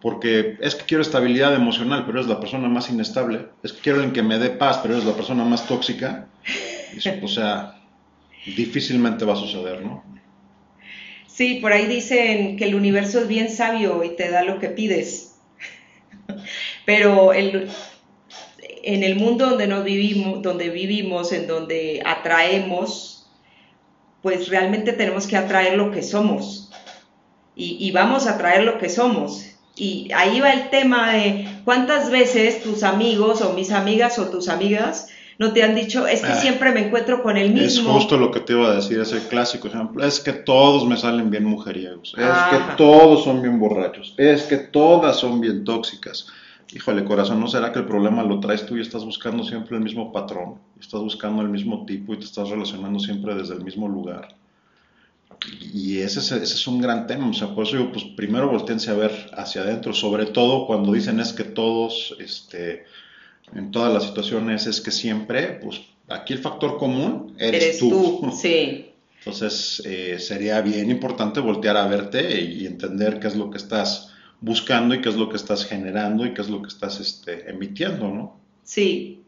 [0.01, 3.47] Porque es que quiero estabilidad emocional, pero eres la persona más inestable.
[3.63, 6.27] Es que quiero alguien que me dé paz, pero eres la persona más tóxica.
[7.21, 7.79] o sea,
[8.45, 10.03] difícilmente va a suceder, ¿no?
[11.27, 14.69] Sí, por ahí dicen que el universo es bien sabio y te da lo que
[14.69, 15.37] pides.
[16.85, 23.29] Pero en el mundo donde nos vivimos, donde vivimos, en donde atraemos,
[24.21, 26.71] pues realmente tenemos que atraer lo que somos.
[27.55, 29.48] Y vamos a atraer lo que somos.
[29.79, 34.49] Y ahí va el tema de cuántas veces tus amigos o mis amigas o tus
[34.49, 35.07] amigas
[35.39, 36.35] no te han dicho, es que ah.
[36.35, 37.91] siempre me encuentro con el mismo.
[37.91, 40.97] Es justo lo que te iba a decir, ese clásico ejemplo, es que todos me
[40.97, 46.27] salen bien mujeriegos, es que todos son bien borrachos, es que todas son bien tóxicas.
[46.73, 49.83] Híjole, corazón, ¿no será que el problema lo traes tú y estás buscando siempre el
[49.83, 53.87] mismo patrón, estás buscando el mismo tipo y te estás relacionando siempre desde el mismo
[53.87, 54.27] lugar?
[55.73, 58.49] Y ese es, ese es, un gran tema, o sea, por eso digo, pues primero
[58.49, 62.85] volteense a ver hacia adentro, sobre todo cuando dicen es que todos, este,
[63.55, 68.31] en todas las situaciones es que siempre, pues aquí el factor común eres, tú.
[68.39, 68.85] Sí.
[69.19, 74.13] Entonces eh, sería bien importante voltear a verte y, entender qué es lo que estás
[74.39, 77.49] buscando y qué es lo que estás generando y qué es lo que estás este,
[77.49, 78.39] emitiendo, ¿no?
[78.63, 79.21] Sí,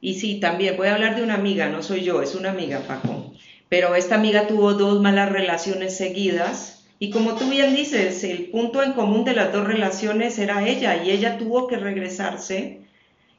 [0.00, 2.80] y sí, también voy a hablar de una amiga, no soy yo, es una amiga,
[2.80, 3.32] Paco.
[3.68, 8.82] Pero esta amiga tuvo dos malas relaciones seguidas y como tú bien dices, el punto
[8.82, 12.80] en común de las dos relaciones era ella y ella tuvo que regresarse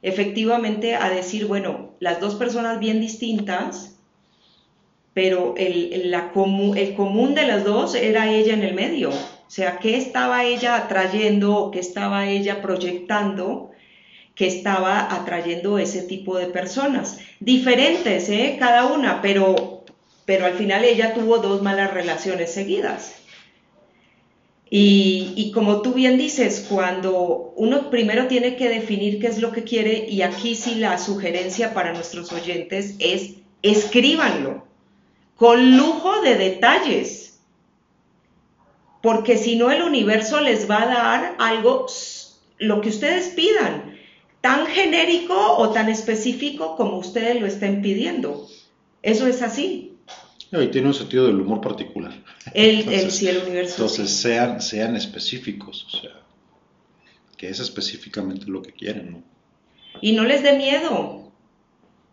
[0.00, 3.98] efectivamente a decir, bueno, las dos personas bien distintas,
[5.12, 6.30] pero el, la
[6.76, 9.10] el común de las dos era ella en el medio.
[9.10, 13.70] O sea, ¿qué estaba ella atrayendo o qué estaba ella proyectando
[14.36, 17.18] que estaba atrayendo ese tipo de personas?
[17.40, 18.56] Diferentes, ¿eh?
[18.60, 19.77] Cada una, pero,
[20.28, 23.14] pero al final ella tuvo dos malas relaciones seguidas.
[24.68, 29.64] Y, como tú bien dices, cuando uno primero tiene que definir qué es lo que
[29.64, 34.66] quiere, y aquí sí la sugerencia para nuestros oyentes es escríbanlo
[35.34, 37.40] con lujo de detalles,
[39.00, 41.86] porque si no el universo les va a dar algo,
[42.58, 43.96] lo que ustedes pidan,
[44.42, 48.46] tan genérico o tan específico como ustedes lo estén pidiendo.
[49.00, 49.87] Eso es así.
[50.50, 52.12] Y tiene un sentido del humor particular.
[52.54, 53.74] El, el cielo universo.
[53.74, 56.22] Entonces sean, sean específicos, o sea,
[57.36, 59.22] que es específicamente lo que quieren, ¿no?
[60.00, 60.94] Y no les dé miedo.
[60.94, 61.32] O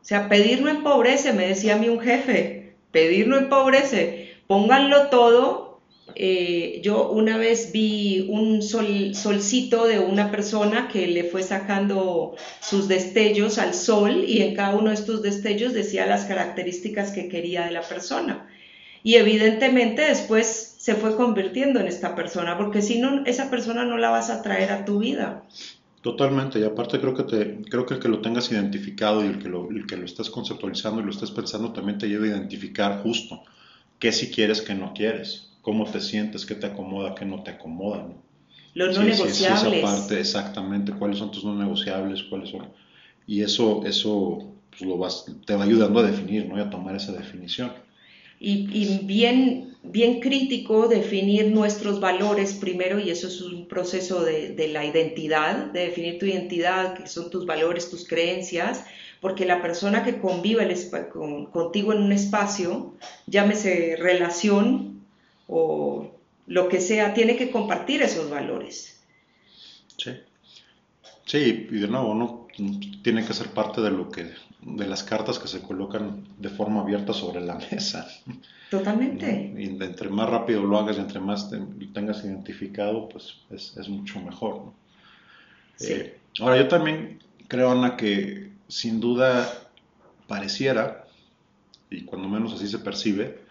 [0.01, 5.64] sea, pedir no empobrece, me decía a mí un jefe, pedir no empobrece, pónganlo todo
[6.13, 12.35] eh, yo una vez vi un sol, solcito de una persona que le fue sacando
[12.61, 17.27] sus destellos al sol y en cada uno de estos destellos decía las características que
[17.27, 18.47] quería de la persona.
[19.01, 23.97] Y evidentemente después se fue convirtiendo en esta persona, porque si no, esa persona no
[23.97, 25.43] la vas a traer a tu vida.
[26.01, 29.39] Totalmente, y aparte creo que, te, creo que el que lo tengas identificado y el
[29.39, 32.29] que lo, el que lo estés conceptualizando y lo estés pensando también te lleva a
[32.29, 33.43] identificar justo
[33.97, 37.49] qué si quieres, qué no quieres cómo te sientes, qué te acomoda, qué no te
[37.49, 38.03] acomoda.
[38.03, 38.13] ¿no?
[38.75, 39.79] Los no negociables.
[39.79, 42.67] esa parte, exactamente, cuáles son tus no negociables, cuáles son.
[43.25, 46.55] Y eso, eso pues, lo vas, te va ayudando a definir, ¿no?
[46.55, 47.71] Y a tomar esa definición.
[48.39, 54.49] Y, y, bien, bien crítico definir nuestros valores primero, y eso es un proceso de,
[54.49, 58.85] de la identidad, de definir tu identidad, que son tus valores, tus creencias,
[59.19, 60.77] porque la persona que convive
[61.11, 62.93] con, contigo en un espacio,
[63.25, 64.94] llámese relación,
[65.47, 66.11] o
[66.47, 69.03] lo que sea, tiene que compartir esos valores.
[69.97, 70.11] Sí.
[71.25, 72.47] Sí, y de nuevo, ¿no?
[73.01, 74.31] Tiene que ser parte de lo que,
[74.61, 78.07] de las cartas que se colocan de forma abierta sobre la mesa.
[78.69, 79.53] Totalmente.
[79.57, 81.59] Y entre más rápido lo hagas y entre más te,
[81.93, 84.71] tengas identificado, pues es, mucho mejor.
[85.77, 85.93] Sí.
[85.93, 89.51] Eh, ahora, yo también creo, Ana, que sin duda
[90.27, 91.07] pareciera,
[91.89, 93.44] y cuando menos así se percibe,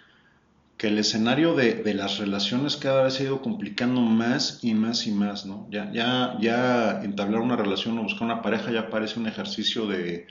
[0.77, 5.07] que el escenario de, las relaciones cada vez se ha ido complicando más y más
[5.07, 5.69] y más, ¿no?
[5.71, 10.27] Ya, ya, ya entablar una relación o buscar una pareja ya parece un ejercicio de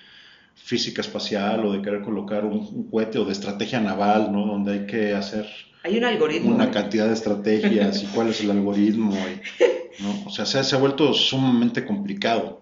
[0.56, 4.46] física espacial o de querer colocar un, cohete o de estrategia naval, ¿no?
[4.46, 5.48] Donde hay que hacer
[5.84, 6.56] hay un algoritmo.
[6.56, 9.14] Una cantidad de estrategias y cuál es el algoritmo.
[10.00, 10.24] ¿no?
[10.26, 12.62] O sea, se, se, ha vuelto sumamente complicado.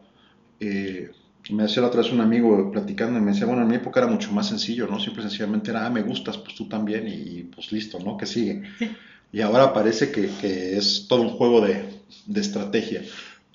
[0.60, 1.12] Eh,
[1.52, 4.00] me decía la otra vez un amigo platicando y me decía, bueno, en mi época
[4.00, 5.00] era mucho más sencillo, ¿no?
[5.00, 8.18] Siempre sencillamente era, ah, me gustas, pues tú también y pues listo, ¿no?
[8.18, 8.64] Que sigue.
[9.34, 11.86] Y ahora parece que, que es todo un juego de,
[12.26, 13.02] de estrategia.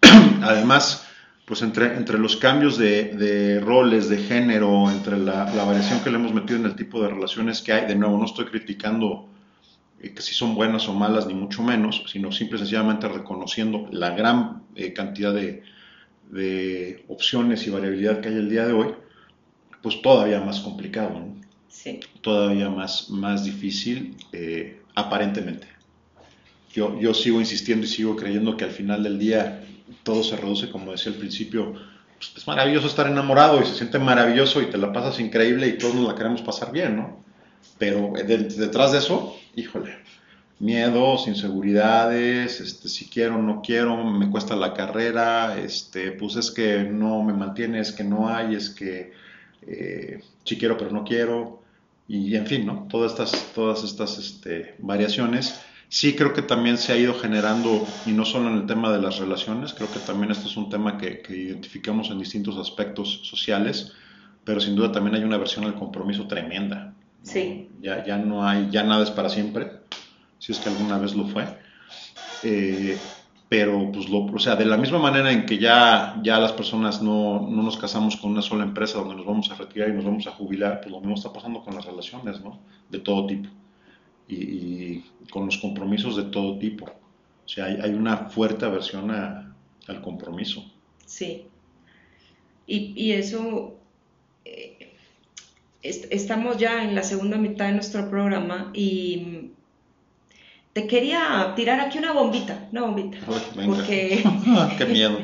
[0.42, 1.06] Además,
[1.44, 6.10] pues entre, entre los cambios de, de roles, de género, entre la, la, variación que
[6.10, 9.28] le hemos metido en el tipo de relaciones que hay, de nuevo, no estoy criticando
[10.00, 13.88] eh, que si son buenas o malas, ni mucho menos, sino simple y sencillamente reconociendo
[13.92, 15.62] la gran eh, cantidad de,
[16.30, 18.88] de opciones y variabilidad que hay el día de hoy,
[19.82, 21.22] pues todavía más complicado,
[21.68, 22.00] sí.
[22.20, 25.68] todavía más, más difícil eh, aparentemente.
[26.72, 29.64] Yo, yo sigo insistiendo y sigo creyendo que al final del día
[30.02, 31.74] todo se reduce, como decía al principio,
[32.18, 35.78] pues es maravilloso estar enamorado y se siente maravilloso y te la pasas increíble y
[35.78, 37.20] todos nos la queremos pasar bien, ¿no?
[37.78, 39.96] Pero detrás de eso, híjole,
[40.58, 46.84] miedos, inseguridades, este, si quiero, no quiero, me cuesta la carrera, este, pues es que
[46.84, 49.12] no me mantiene, es que no hay, es que
[49.66, 51.62] eh, sí quiero pero no quiero,
[52.08, 52.86] y en fin, ¿no?
[52.88, 55.60] Todas estas, todas estas este, variaciones.
[55.88, 59.00] Sí creo que también se ha ido generando, y no solo en el tema de
[59.00, 63.92] las relaciones, creo que también este es un tema que, identificamos en distintos aspectos sociales,
[64.44, 66.94] pero sin duda también hay una versión del compromiso tremenda.
[67.22, 67.68] Sí.
[67.80, 69.75] Ya, ya no hay, ya nada es para siempre
[70.46, 71.44] si es que alguna vez lo fue.
[72.44, 72.96] Eh,
[73.48, 77.02] pero pues lo, o sea, de la misma manera en que ya, ya las personas
[77.02, 80.04] no, no, nos casamos con una sola empresa donde nos vamos a retirar y nos
[80.04, 82.60] vamos a jubilar, pues lo mismo está pasando con las relaciones, ¿no?
[82.88, 83.48] De todo tipo.
[84.28, 86.84] Y, con los compromisos de todo tipo.
[86.84, 90.64] O sea, hay, hay una fuerte aversión al compromiso.
[91.06, 91.46] Sí.
[92.68, 93.74] Y, y eso,
[94.44, 94.92] eh,
[95.82, 99.50] estamos ya en la segunda mitad de nuestro programa y
[100.76, 103.16] te quería tirar aquí una bombita, una bombita.
[103.64, 104.22] porque...
[104.76, 105.20] Qué miedo.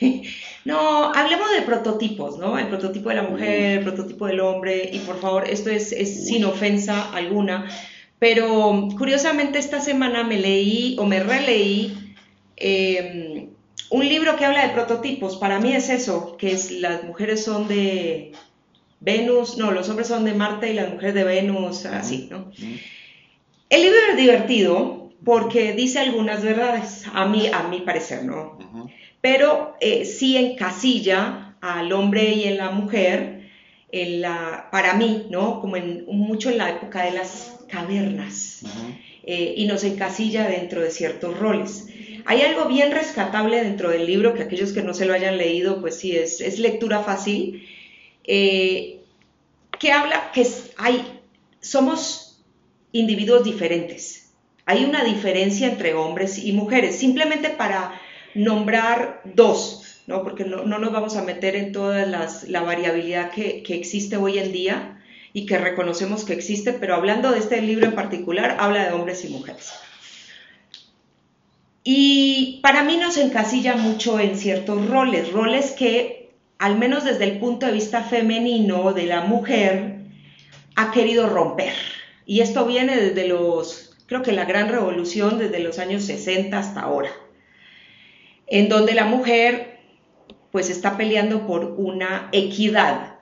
[0.64, 2.58] no, hablemos de prototipos, ¿no?
[2.58, 5.90] El prototipo de la mujer, el prototipo del hombre, y por favor, esto es,
[6.26, 7.68] sin ofensa alguna,
[8.18, 12.16] pero curiosamente esta semana me leí o me releí
[12.56, 13.50] em,
[13.90, 15.36] un libro que habla de prototipos.
[15.36, 18.32] Para mí es eso, que es las mujeres son de
[18.98, 22.50] Venus, no, los hombres son de Marte y las mujeres de Venus, así, ¿no?
[23.68, 28.58] El libro es divertido porque dice algunas verdades, a mí, a mi parecer, ¿no?
[29.20, 33.50] Pero eh, sí encasilla al hombre y en la mujer,
[33.90, 35.60] en la, para mí, ¿no?
[35.60, 38.62] Como en, mucho en la época de las cavernas,
[39.24, 41.88] eh, y nos encasilla dentro de ciertos roles.
[42.24, 45.80] Hay algo bien rescatable dentro del libro, que aquellos que no se lo hayan leído,
[45.80, 47.66] pues sí, es, es lectura fácil,
[48.24, 49.00] eh,
[49.80, 50.46] que habla que
[50.76, 51.04] hay,
[51.60, 52.25] somos
[52.92, 54.30] individuos diferentes.
[54.64, 58.00] Hay una diferencia entre hombres y mujeres, simplemente para
[58.34, 60.22] nombrar dos, ¿no?
[60.22, 65.00] porque no, nos vamos a meter en toda la variabilidad que, existe hoy en día
[65.32, 69.24] y que reconocemos que existe, pero hablando de este libro en particular, habla de hombres
[69.24, 69.72] y mujeres.
[71.84, 77.38] Y para mí nos encasilla mucho en ciertos roles, roles que, al menos desde el
[77.38, 79.98] punto de vista femenino de la mujer,
[80.74, 81.72] ha querido romper.
[82.26, 86.80] Y esto viene desde los, creo que la gran revolución desde los años 60 hasta
[86.80, 87.10] ahora,
[88.48, 89.78] en donde la mujer
[90.50, 93.14] pues está peleando por una equidad.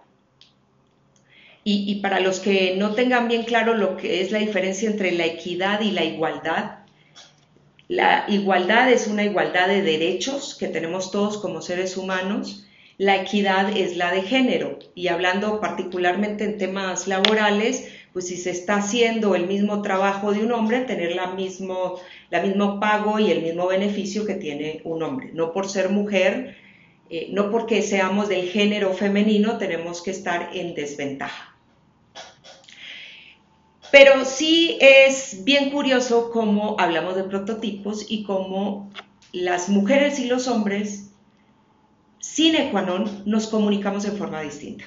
[1.66, 5.24] Y, para los que no tengan bien claro lo que es la diferencia entre la
[5.24, 6.80] equidad y la igualdad,
[7.88, 12.63] la igualdad es una igualdad de derechos que tenemos todos como seres humanos,
[12.98, 14.78] la equidad es la de género.
[14.94, 20.44] Y hablando particularmente en temas laborales, pues si se está haciendo el mismo trabajo de
[20.44, 25.02] un hombre, tener la mismo, la mismo pago y el mismo beneficio que tiene un
[25.02, 25.30] hombre.
[25.32, 26.56] No por ser mujer,
[27.10, 31.54] eh, no porque seamos del género femenino, tenemos que estar en desventaja.
[33.90, 38.90] Pero sí es bien curioso cómo hablamos de prototipos y cómo
[39.32, 41.13] las mujeres y los hombres,
[42.24, 42.82] sin qua
[43.26, 44.84] nos comunicamos en forma distinta.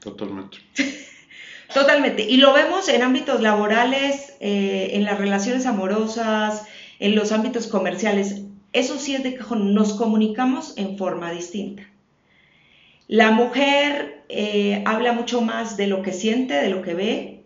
[0.00, 0.58] Totalmente.
[1.74, 2.22] Totalmente.
[2.22, 6.66] Y lo vemos en ámbitos laborales, eh, en las relaciones amorosas,
[6.98, 8.42] en los ámbitos comerciales.
[8.72, 11.82] Eso sí es de cajón, nos comunicamos en forma distinta.
[13.06, 17.44] La mujer eh, habla mucho más de lo que siente, de lo que ve,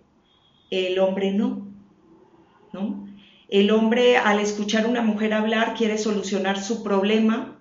[0.70, 1.68] el hombre no,
[2.72, 3.08] ¿no?
[3.48, 7.58] El hombre al escuchar a una mujer hablar quiere solucionar su problema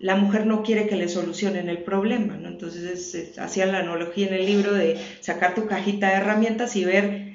[0.00, 2.48] la mujer no quiere que le solucionen el problema, ¿no?
[2.48, 7.34] Entonces hacía la analogía en el libro de sacar tu cajita de herramientas y ver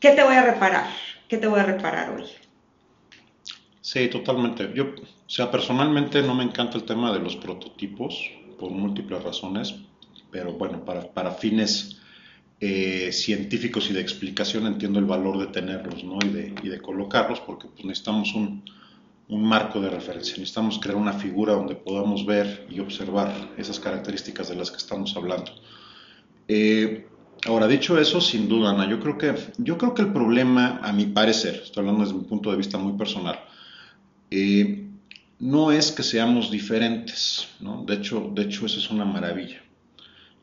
[0.00, 0.86] qué te voy a reparar,
[1.28, 2.24] qué te voy a reparar hoy.
[3.82, 4.72] Sí, totalmente.
[4.74, 9.74] Yo, o sea, personalmente no me encanta el tema de los prototipos por múltiples razones,
[10.30, 12.00] pero bueno, para, fines
[12.60, 16.18] eh, científicos y de explicación entiendo el valor de tenerlos, ¿no?
[16.24, 18.62] Y de, y de colocarlos, porque pues, necesitamos un,
[19.28, 20.34] un marco de referencia.
[20.38, 25.16] Necesitamos crear una figura donde podamos ver y observar esas características de las que estamos
[25.16, 25.52] hablando.
[26.48, 27.06] Eh,
[27.46, 30.92] ahora, dicho eso, sin duda, Ana, yo creo, que, yo creo que el problema, a
[30.92, 33.38] mi parecer, estoy hablando desde mi punto de vista muy personal,
[34.30, 34.86] eh,
[35.40, 37.84] no es que seamos diferentes, ¿no?
[37.84, 39.62] De hecho, de hecho, eso es una maravilla.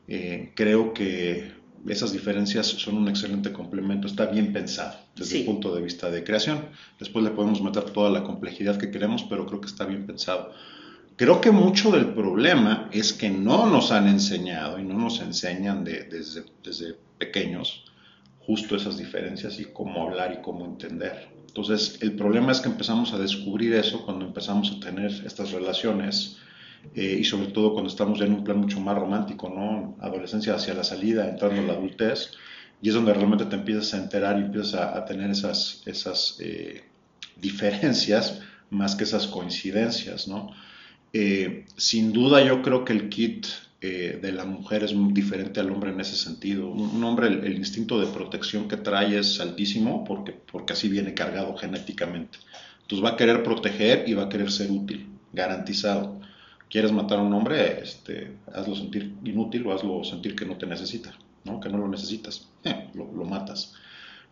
[0.08, 1.52] Eh, creo que
[1.88, 6.24] esas diferencias son un excelente complemento, está bien pensado desde el punto de vista de
[6.24, 6.66] creación.
[6.98, 10.52] Después le podemos meter toda la complejidad que queremos, pero creo que está bien pensado.
[11.16, 15.84] Creo que mucho del problema es que no nos han enseñado y no nos enseñan
[15.84, 17.84] desde, desde pequeños
[18.40, 21.28] justo esas diferencias y cómo hablar y cómo entender.
[21.48, 26.36] Entonces, el problema es que empezamos a descubrir eso cuando empezamos a tener estas relaciones
[26.94, 29.96] eh, y sobre todo cuando estamos ya en un plan mucho más romántico, ¿no?
[30.00, 32.32] Adolescencia hacia la salida, entrando a la adultez,
[32.80, 36.84] y es donde realmente te empiezas a enterar y empiezas a, tener esas, esas eh,
[37.40, 40.50] diferencias más que esas coincidencias, ¿no?
[41.12, 43.46] Eh, sin duda yo creo que el kit
[43.80, 46.68] eh, de la mujer es muy diferente al hombre en ese sentido.
[46.68, 51.56] Un, hombre, el, instinto de protección que trae es altísimo porque, porque así viene cargado
[51.56, 52.38] genéticamente.
[52.82, 56.20] Entonces va a querer proteger y va a querer ser útil, garantizado.
[56.68, 57.80] ¿Quieres matar a un hombre?
[57.82, 61.12] Este, hazlo sentir inútil o hazlo sentir que no te necesita,
[61.44, 61.60] ¿no?
[61.60, 62.48] que no lo necesitas.
[62.64, 63.74] Eh, lo, lo matas.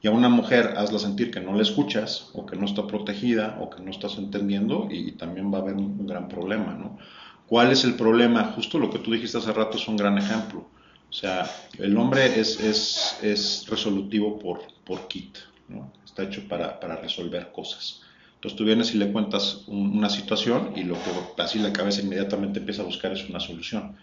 [0.05, 3.57] Y a una mujer hazla sentir que no le escuchas o que no está protegida
[3.59, 6.99] o que no estás entendiendo y, también va a haber un, gran problema, ¿no?
[7.47, 8.53] ¿Cuál es el problema?
[8.55, 10.69] Justo lo que tú dijiste hace rato es un gran ejemplo.
[11.09, 15.91] O sea, el hombre es, es, es resolutivo por, por kit, ¿no?
[16.05, 18.03] Está hecho para, para, resolver cosas.
[18.45, 22.61] Entonces tú vienes y le cuentas una situación y lo que así la cabeza inmediatamente
[22.61, 23.97] empieza a buscar es una solución.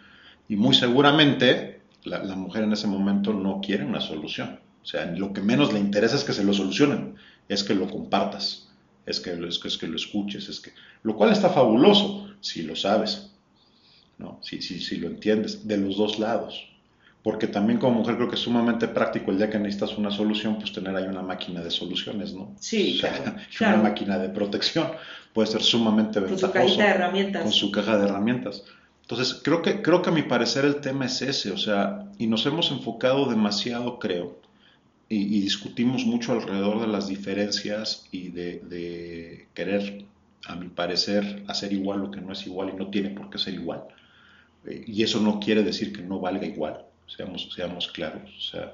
[0.49, 5.05] Y muy seguramente la, la mujer en ese momento no quiere una solución o sea,
[5.05, 7.15] lo que menos le interesa es que se lo solucionen,
[7.47, 8.69] es que lo compartas,
[9.05, 10.71] es que, es que, es que lo escuches, es que,
[11.03, 13.31] lo cual está fabuloso si lo sabes,
[14.17, 14.39] ¿no?
[14.41, 16.67] si, si, si lo entiendes, de los dos lados.
[17.23, 20.57] Porque también como mujer creo que es sumamente práctico el día que necesitas una solución,
[20.57, 22.55] pues tener ahí una máquina de soluciones, ¿no?
[22.59, 22.99] Sí,
[23.61, 24.87] Una máquina de protección
[25.33, 26.51] puede ser sumamente ventajoso.
[26.51, 27.43] Con su caja de herramientas.
[27.43, 28.63] Con su caja de herramientas.
[29.03, 32.27] Entonces, creo que, creo que a mi parecer el tema es ese, o sea, y
[32.27, 34.39] nos hemos enfocado demasiado, creo,
[35.09, 40.05] y, discutimos mucho alrededor de las diferencias y de, querer,
[40.45, 43.37] a mi parecer, hacer igual lo que no es igual y no tiene por qué
[43.37, 43.83] ser igual.
[44.65, 48.29] Eh, y eso no quiere decir que no valga igual, seamos, seamos claros.
[48.37, 48.73] O sea,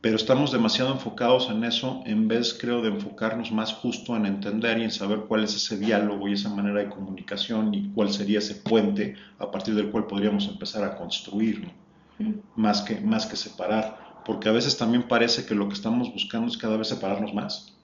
[0.00, 4.78] pero estamos demasiado enfocados en eso en vez, creo, de enfocarnos más justo en entender
[4.78, 8.38] y en saber cuál es ese diálogo y esa manera de comunicación y cuál sería
[8.38, 11.70] ese puente a partir del cual podríamos empezar a construir,
[12.18, 12.32] mm.
[12.56, 16.48] más, que, más que separar porque a veces también parece que lo que estamos buscando
[16.48, 17.74] es cada vez separarnos más.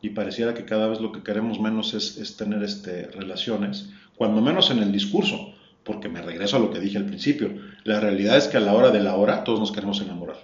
[0.00, 4.70] Y pareciera que cada vez lo que queremos menos es, tener este, relaciones, cuando menos
[4.70, 5.54] en el discurso,
[5.84, 7.50] porque me regreso a lo que dije al principio.
[7.84, 10.36] La realidad es que a la hora de la hora todos nos queremos enamorar.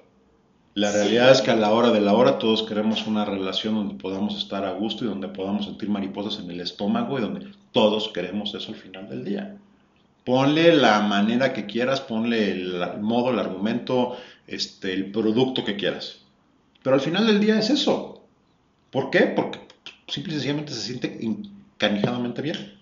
[0.75, 3.95] La realidad es que a la hora de la hora todos queremos una relación donde
[3.95, 8.09] podamos estar a gusto y donde podamos sentir mariposas en el estómago y donde todos
[8.09, 9.57] queremos eso al final del día.
[10.25, 14.17] Ponle la manera que quieras, ponle el modo, el argumento,
[14.49, 16.23] este, el producto que quieras.
[16.83, 18.25] Pero al final del día es eso.
[18.91, 19.21] ¿Por qué?
[19.21, 19.61] Porque
[20.09, 22.75] simple y sencillamente se siente encanijadamente bien.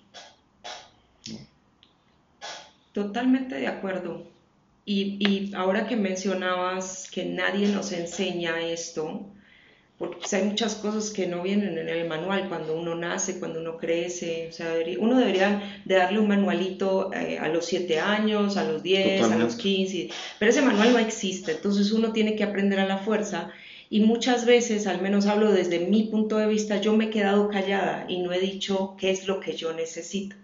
[2.93, 4.27] Totalmente de acuerdo.
[4.85, 9.27] Y, y, ahora que mencionabas que nadie nos enseña esto,
[9.99, 13.61] porque pues, hay muchas cosas que no vienen en el manual cuando uno nace, cuando
[13.61, 18.57] uno crece, o sea, uno debería de darle un manualito eh, a los 7 años,
[18.57, 20.11] a los 10, a los 15,
[20.41, 23.53] pero ese manual no existe, entonces uno tiene que aprender a la fuerza
[23.91, 27.49] y muchas veces, al menos hablo desde mi punto de vista, yo me he quedado
[27.51, 30.35] callada y no he dicho qué es lo que yo necesito.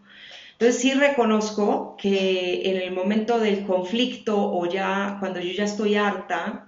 [0.58, 5.94] Entonces sí reconozco que en el momento del conflicto o ya cuando yo ya estoy
[5.94, 6.66] harta,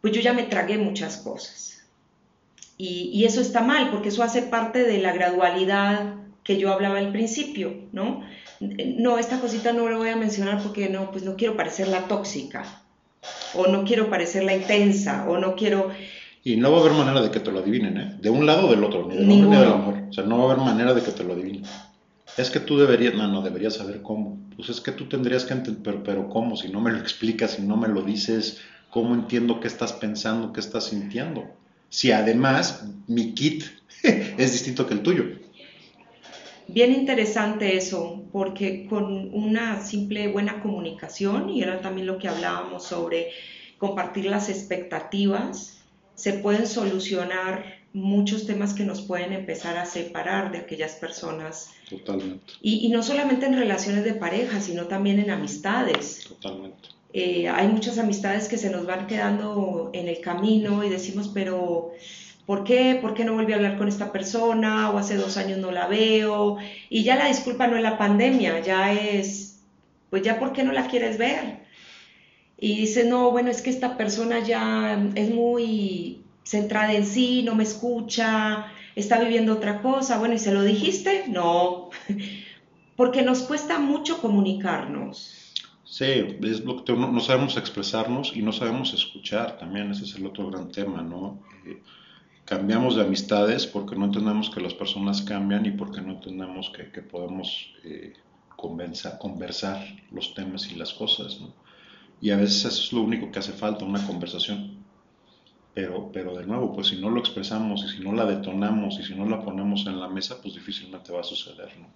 [0.00, 1.68] pues yo ya me tragué muchas cosas
[2.78, 6.14] y, eso está mal, porque eso hace parte de la gradualidad
[6.44, 8.22] que yo hablaba al principio, ¿no?
[8.60, 12.06] No, esta cosita no la voy a mencionar porque no, pues no quiero parecer la
[12.06, 12.82] tóxica,
[13.54, 15.90] o no quiero parecer la intensa, o no quiero...
[16.44, 18.16] Y no va a haber manera de que te lo adivinen, ¿eh?
[18.20, 19.94] De un lado o del otro, ni del hombre ni del amor.
[20.08, 21.64] O sea, no va a haber manera de que te lo adivinen.
[22.38, 24.38] Es que tú deberías, no, no, deberías saber cómo.
[24.56, 26.56] Pues es que tú tendrías que entender, pero, pero ¿cómo?
[26.56, 28.60] Si no me lo explicas, si no me lo dices,
[28.90, 31.58] ¿cómo entiendo qué estás pensando, qué estás sintiendo?
[31.88, 33.64] si además mi kit
[34.02, 35.24] es distinto que el tuyo.
[36.68, 42.84] Bien interesante eso, porque con una simple buena comunicación, y era también lo que hablábamos
[42.84, 43.30] sobre
[43.78, 45.82] compartir las expectativas,
[46.14, 51.70] se pueden solucionar muchos temas que nos pueden empezar a separar de aquellas personas.
[51.88, 52.52] Totalmente.
[52.60, 56.26] Y, y no solamente en relaciones de pareja, sino también en amistades.
[56.28, 56.88] Totalmente.
[57.12, 61.92] Eh, hay muchas amistades que se nos van quedando en el camino y decimos, pero
[62.44, 62.98] ¿por qué?
[63.00, 64.90] ¿Por qué no volví a hablar con esta persona?
[64.90, 66.58] O hace dos años no la veo.
[66.90, 69.60] Y ya la disculpa no es la pandemia, ya es,
[70.10, 71.66] pues ya ¿por qué no la quieres ver?
[72.60, 77.54] Y dice, no, bueno, es que esta persona ya es muy centrada en sí, no
[77.54, 80.18] me escucha, está viviendo otra cosa.
[80.18, 81.24] Bueno, ¿y se lo dijiste?
[81.28, 81.90] No,
[82.96, 85.52] porque nos cuesta mucho comunicarnos.
[85.84, 90.26] Sí, es lo que no, sabemos expresarnos y no sabemos escuchar también, ese es el
[90.26, 91.42] otro gran tema, ¿no?
[91.66, 91.82] Eh,
[92.44, 97.02] cambiamos de amistades porque no entendemos que las personas cambian y porque no entendemos que,
[97.02, 98.14] podemos eh,
[98.56, 101.52] conversar los temas y las cosas, ¿no?
[102.20, 104.87] Y a veces eso es lo único que hace falta, una conversación.
[105.78, 109.04] Pero, pero de nuevo, pues si no lo expresamos y si no la detonamos y
[109.04, 111.86] si no la ponemos en la mesa, pues difícilmente va a suceder, ¿no?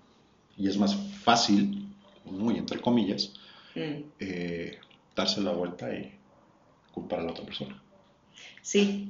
[0.56, 1.88] Y es más fácil,
[2.24, 3.34] muy entre comillas,
[3.74, 4.04] mm.
[4.20, 4.78] eh,
[5.16, 6.12] darse la vuelta y
[6.92, 7.82] culpar a la otra persona.
[8.60, 9.08] Sí,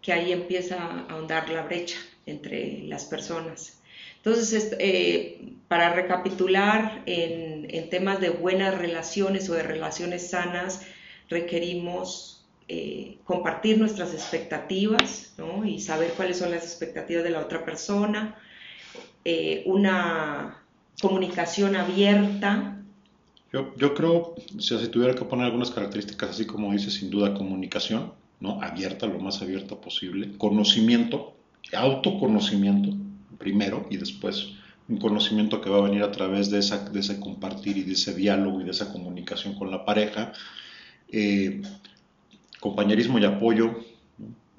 [0.00, 3.82] que ahí empieza a ahondar la brecha entre las personas.
[4.18, 10.86] Entonces, eh, para recapitular, en, temas de buenas relaciones o de relaciones sanas,
[11.28, 12.39] requerimos
[12.72, 15.34] eh, compartir nuestras expectativas
[15.66, 18.36] y saber cuáles son las expectativas de la otra persona,
[19.24, 20.62] eh, una
[21.02, 22.80] comunicación abierta.
[23.52, 28.12] Yo, yo creo, si tuviera que poner algunas características, así como dice, sin duda comunicación,
[28.38, 28.62] ¿no?
[28.62, 31.34] abierta, lo más abierta posible, conocimiento,
[31.72, 32.96] autoconocimiento
[33.36, 34.52] primero y después
[34.88, 37.94] un conocimiento que va a venir a través de, esa, de ese compartir y de
[37.94, 40.32] ese diálogo y de esa comunicación con la pareja,
[41.10, 41.62] eh,
[42.60, 43.80] compañerismo y apoyo,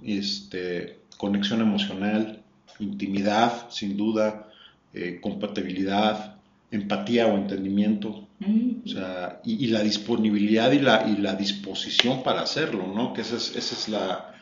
[0.03, 2.41] este, conexión emocional,
[2.79, 4.49] intimidad, sin duda,
[4.93, 6.35] eh, compatibilidad,
[6.71, 8.69] empatía o entendimiento, mm.
[8.85, 13.13] o sea, y, la disponibilidad y la, y la disposición para hacerlo, ¿no?
[13.13, 14.35] Que ese es, ese es la,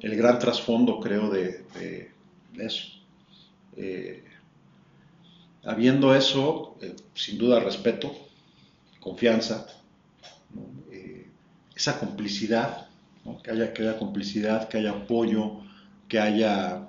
[0.00, 1.64] el gran trasfondo, creo, de,
[2.58, 2.88] eso.
[3.76, 4.22] Eh,
[5.64, 8.12] habiendo eso, eh, sin duda respeto,
[9.00, 9.66] confianza,
[11.74, 12.88] esa complicidad,
[13.42, 15.60] que, haya, que haya complicidad, que haya apoyo,
[16.08, 16.88] que haya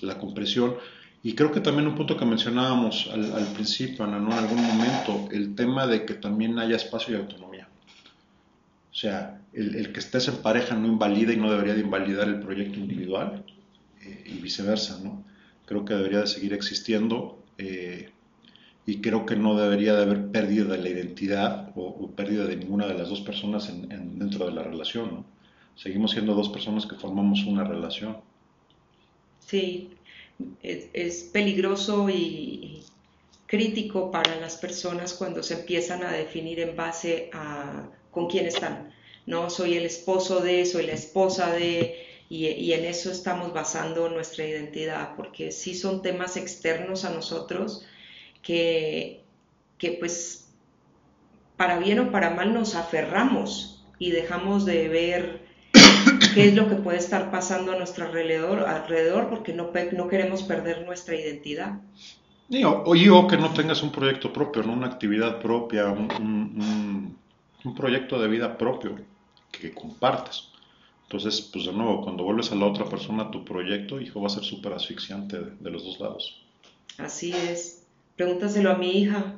[0.00, 0.74] la compresión.
[1.22, 5.54] Y creo que también un punto que mencionábamos al, principio, Ana, en algún momento, el
[5.54, 7.68] tema de que también haya espacio y autonomía.
[8.90, 12.40] O sea, el, que estés en pareja no invalida y no debería de invalidar el
[12.40, 13.44] proyecto individual
[14.02, 15.24] eh, y viceversa, ¿no?
[15.64, 18.10] Creo que debería de seguir existiendo eh,
[18.84, 22.86] y creo que no debería de haber pérdida de la identidad o, pérdida de ninguna
[22.86, 25.24] de las dos personas en, dentro de la relación, ¿no?
[25.76, 28.18] Seguimos siendo dos personas que formamos una relación.
[29.40, 29.90] Sí,
[30.62, 32.82] es, peligroso y
[33.46, 38.92] crítico para las personas cuando se empiezan a definir en base a con quién están.
[39.26, 44.46] No, soy el esposo de, soy la esposa de, y, en eso estamos basando nuestra
[44.46, 47.84] identidad, porque sí son temas externos a nosotros
[48.42, 49.24] que,
[49.78, 50.52] que pues
[51.56, 55.46] para bien o para mal nos aferramos y dejamos de ver
[56.34, 60.42] qué es lo que puede estar pasando a nuestro alrededor, alrededor porque no, no queremos
[60.42, 61.80] perder nuestra identidad.
[62.48, 64.72] Y o, que no tengas un proyecto propio, ¿no?
[64.72, 67.16] una actividad propia, un,
[67.64, 68.96] un, proyecto de vida propio
[69.50, 70.48] que compartes.
[71.04, 74.30] Entonces, pues de nuevo, cuando vuelves a la otra persona, tu proyecto, hijo, va a
[74.30, 76.42] ser súper asfixiante de, de los dos lados.
[76.98, 77.81] Así es.
[78.22, 79.34] Pregúntaselo a mi hija.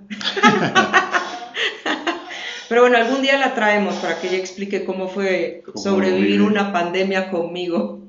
[2.69, 7.31] Pero bueno, algún día la traemos para que ella explique cómo fue sobrevivir una pandemia
[7.31, 8.01] conmigo.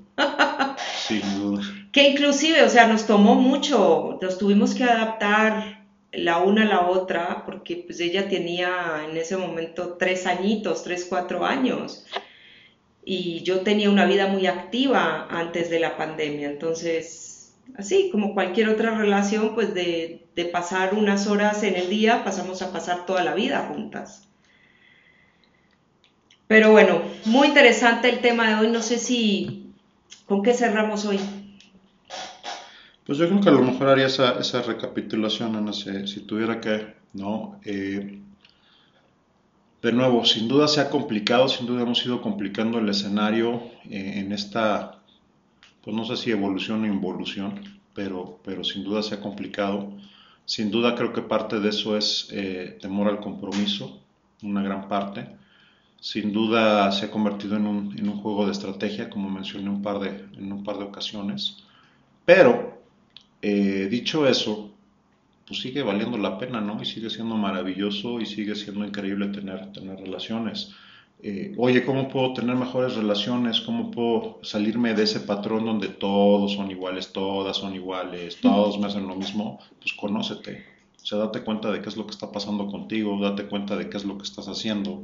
[1.08, 1.64] Sin duda.
[1.94, 6.82] Que inclusive, o sea, nos tomó mucho, nos tuvimos que adaptar la una a la
[6.82, 12.06] otra, porque pues ella tenía en ese momento tres añitos, tres, cuatro años,
[13.06, 17.35] y yo tenía una vida muy activa antes de la pandemia, entonces,
[17.78, 22.72] así como cualquier otra relación, pues de, pasar unas horas en el día, pasamos a
[22.72, 24.28] pasar toda la vida juntas.
[26.48, 28.72] Pero bueno, muy interesante el tema de hoy.
[28.72, 29.72] No sé si,
[30.28, 31.20] ¿con qué cerramos hoy?
[33.06, 36.94] Pues yo creo que a lo mejor haría esa, recapitulación, Ana, si, si tuviera que,
[37.14, 37.60] ¿no?
[37.64, 38.20] Eh,
[39.86, 44.14] de nuevo, sin duda se ha complicado, sin duda hemos ido complicando el escenario eh,
[44.16, 45.04] en esta,
[45.86, 47.62] pues no sé si evolución o involución,
[47.94, 49.94] pero, pero sin duda se ha complicado.
[50.44, 54.02] Sin duda creo que parte de eso es eh, temor al compromiso,
[54.44, 55.28] una gran parte
[56.06, 59.82] sin duda se ha convertido en un, en un, juego de estrategia, como mencioné un
[59.82, 61.58] par de, en un par de ocasiones.
[62.26, 62.80] Pero,
[63.42, 64.72] eh, dicho eso,
[65.48, 66.80] pues sigue valiendo la pena, ¿no?
[66.80, 70.76] Y sigue siendo maravilloso y sigue siendo increíble tener, tener relaciones.
[71.22, 73.62] Eh, oye, ¿cómo puedo tener mejores relaciones?
[73.62, 78.88] ¿Cómo puedo salirme de ese patrón donde todos son iguales, todas son iguales, todos me
[78.88, 79.60] hacen lo mismo?
[79.80, 80.66] Pues conócete.
[81.02, 83.90] O sea, date cuenta de qué es lo que está pasando contigo, date cuenta de
[83.90, 85.04] qué es lo que estás haciendo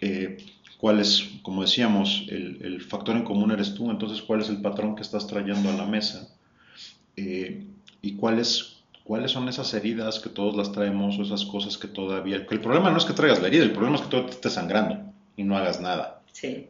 [0.00, 0.38] eh,
[0.78, 4.96] cuál es, como decíamos, el, factor en común eres tú, entonces cuál es el patrón
[4.96, 6.34] que estás trayendo a la mesa
[7.16, 7.66] eh,
[8.00, 12.36] y cuáles cuáles son esas heridas que todos las traemos o esas cosas que todavía...
[12.36, 14.52] el problema no es que traigas la herida, el problema es que tú te estés
[14.52, 15.09] sangrando
[15.40, 16.22] y no hagas nada.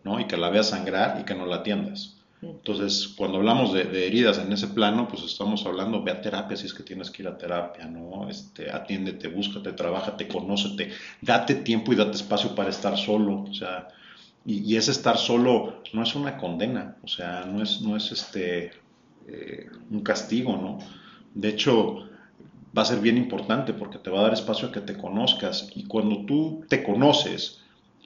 [0.05, 0.21] ¿no?
[0.21, 2.17] Y que la veas sangrar y que no la atiendas.
[2.41, 6.67] Entonces, cuando hablamos de, heridas en ese plano, pues estamos hablando, ve a terapia si
[6.67, 8.29] es que tienes que ir a terapia, ¿no?
[8.31, 10.91] Este, atiéndete, búscate, trabájate, conócete,
[11.21, 13.89] date tiempo y date espacio para estar solo, o sea,
[14.47, 18.71] y, ese estar solo no es una condena, o sea, no es, no es este,
[19.29, 20.79] eh, un castigo, ¿no?
[21.35, 22.09] De hecho,
[22.77, 25.71] va a ser bien importante porque te va a dar espacio a que te conozcas
[25.75, 27.61] y cuando tú te conoces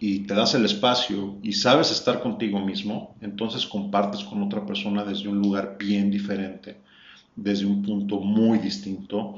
[0.06, 5.02] y te das el espacio y sabes estar contigo mismo, entonces compartes con otra persona
[5.02, 6.76] desde un lugar bien diferente,
[7.34, 9.36] desde un punto muy distinto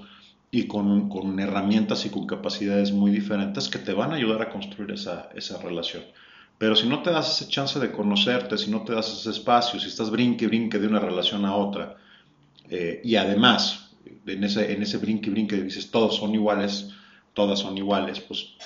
[0.50, 4.50] y con, con herramientas y con capacidades muy diferentes que te van a ayudar a
[4.50, 6.02] construir esa, esa relación.
[6.58, 9.78] Pero si no te das ese chance de conocerte, si no te das ese espacio,
[9.78, 11.94] si estás brinque, brinque de una relación a otra,
[12.68, 13.92] eh, y además
[14.26, 16.88] en ese, en ese brinque, brinque dices todos son iguales,
[17.34, 18.56] todas son iguales, pues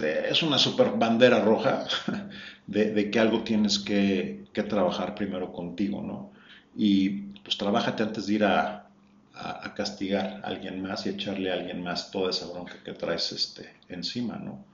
[0.00, 1.86] eh, es una super bandera roja
[2.66, 6.32] de, que algo tienes que, trabajar primero contigo, ¿no?
[6.76, 7.10] Y
[7.44, 8.88] pues trabájate antes de ir a,
[9.32, 12.92] a, a, castigar a alguien más y echarle a alguien más toda esa bronca que
[12.92, 14.64] traes este, encima, ¿no?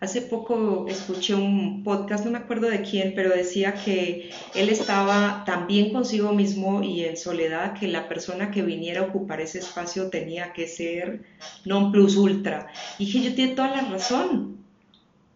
[0.00, 5.44] Hace poco escuché un podcast, no me acuerdo de quién, pero decía que él estaba
[5.44, 9.58] tan bien consigo mismo y en soledad que la persona que viniera a ocupar ese
[9.58, 11.20] espacio tenía que ser
[11.66, 12.68] non plus ultra.
[12.98, 14.59] Y dije, yo tiene toda la razón.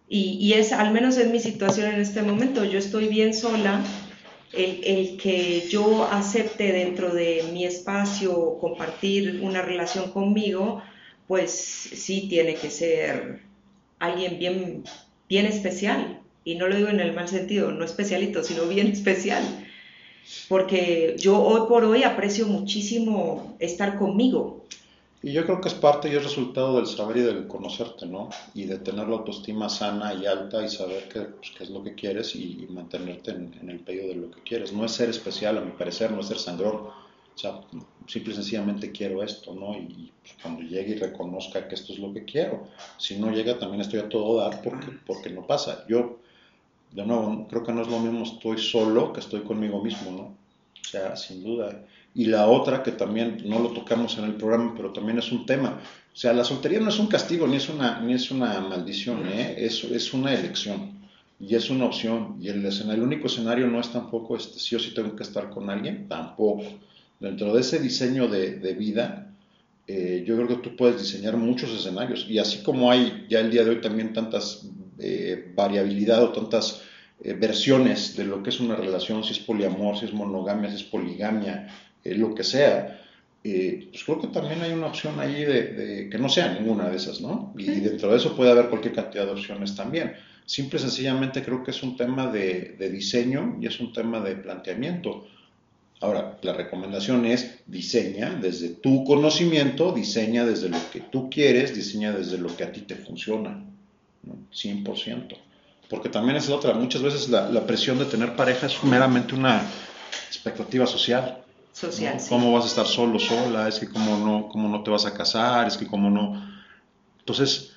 [0.08, 3.82] Y, y, es, al menos en mi situación en este momento, yo estoy bien sola.
[4.52, 10.80] El, el que yo acepte dentro de mi espacio compartir una relación conmigo,
[11.26, 13.40] pues sí tiene que ser
[13.98, 14.84] alguien bien,
[15.28, 16.20] bien especial.
[16.44, 19.42] Y no lo digo en el mal sentido, no especialito, sino bien especial.
[20.48, 24.63] Porque yo hoy por hoy aprecio muchísimo estar conmigo.
[25.24, 28.28] Y yo creo que es parte y es resultado del saber y del conocerte, ¿no?
[28.52, 31.82] Y de tener la autoestima sana y alta y saber qué, pues, qué es lo
[31.82, 34.72] que quieres y, y mantenerte en, en, el pedido de lo que quieres.
[34.72, 36.88] No es ser especial, a mi parecer, no es ser sangrón
[37.34, 37.60] o sea,
[38.06, 39.76] simple y sencillamente quiero esto, ¿no?
[39.76, 42.68] Y pues, cuando llegue y reconozca que esto es lo que quiero.
[42.96, 45.84] Si no llega, también estoy a todo dar porque, porque no pasa.
[45.88, 46.20] Yo,
[46.92, 50.22] de nuevo, creo que no es lo mismo estoy solo que estoy conmigo mismo, ¿no?
[50.22, 51.84] O sea, sin duda.
[52.14, 55.46] Y la otra que también no lo tocamos en el programa, pero también es un
[55.46, 55.80] tema.
[56.12, 59.26] O sea, la soltería no es un castigo ni es una, ni es una maldición,
[59.26, 59.56] ¿eh?
[59.58, 60.92] es, es una elección
[61.40, 62.36] y es una opción.
[62.40, 65.50] Y el, el único escenario no es tampoco este, sí o sí tengo que estar
[65.50, 66.64] con alguien, tampoco
[67.18, 69.32] dentro de ese diseño de, de vida,
[69.86, 72.26] eh, yo creo que tú puedes diseñar muchos escenarios.
[72.28, 74.66] Y así como hay ya el día de hoy también tantas
[74.98, 76.82] eh, variabilidad o tantas
[77.22, 80.76] eh, versiones de lo que es una relación, si es poliamor, si es monogamia, si
[80.76, 81.68] es poligamia,
[82.04, 83.00] eh, lo que sea,
[83.42, 86.88] eh, pues creo que también hay una opción ahí de, de, que no sea ninguna
[86.88, 87.52] de esas, ¿no?
[87.58, 90.14] Y dentro de eso puede haber cualquier cantidad de opciones también.
[90.46, 94.20] Simple y sencillamente creo que es un tema de, de diseño y es un tema
[94.20, 95.26] de planteamiento.
[96.00, 102.12] Ahora, la recomendación es diseña desde tu conocimiento, diseña desde lo que tú quieres, diseña
[102.12, 103.62] desde lo que a ti te funciona,
[104.22, 104.36] ¿no?
[104.52, 105.36] 100%.
[105.88, 109.62] Porque también es otra, muchas veces la, la, presión de tener pareja es meramente una
[110.28, 111.43] expectativa social.
[111.74, 112.14] Social.
[112.14, 112.20] ¿no?
[112.20, 112.28] Sí.
[112.28, 113.68] ¿Cómo vas a estar solo, sola?
[113.68, 116.40] Es que cómo no, cómo no te vas a casar, es que cómo no...
[117.18, 117.76] Entonces,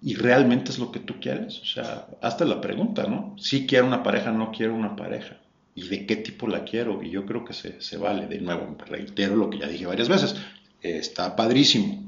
[0.00, 1.60] ¿y realmente es lo que tú quieres?
[1.60, 3.36] O sea, hazte la pregunta, ¿no?
[3.38, 5.36] Si quiero una pareja, no quiero una pareja
[5.74, 7.02] y de qué tipo la quiero.
[7.02, 8.26] Y yo creo que se, se vale.
[8.26, 10.34] De nuevo, reitero lo que ya dije varias veces.
[10.80, 12.02] Está padrísimo.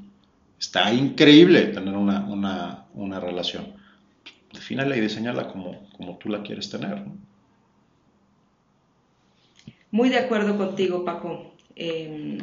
[0.59, 3.75] Está increíble tener una, una, una relación.
[4.53, 7.07] Defínala y diseñala como, como tú la quieres tener.
[7.07, 7.30] ¿no?
[9.91, 11.53] Muy de acuerdo contigo, Paco.
[11.77, 12.39] Eh,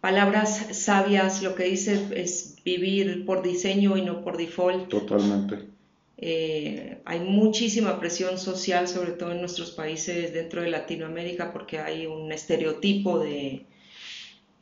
[0.00, 4.88] palabras sabias, lo que dice es vivir por diseño y no por default.
[4.88, 5.72] Totalmente.
[6.18, 12.06] Eh, hay muchísima presión social, sobre todo en nuestros países dentro de Latinoamérica, porque hay
[12.06, 13.66] un estereotipo de,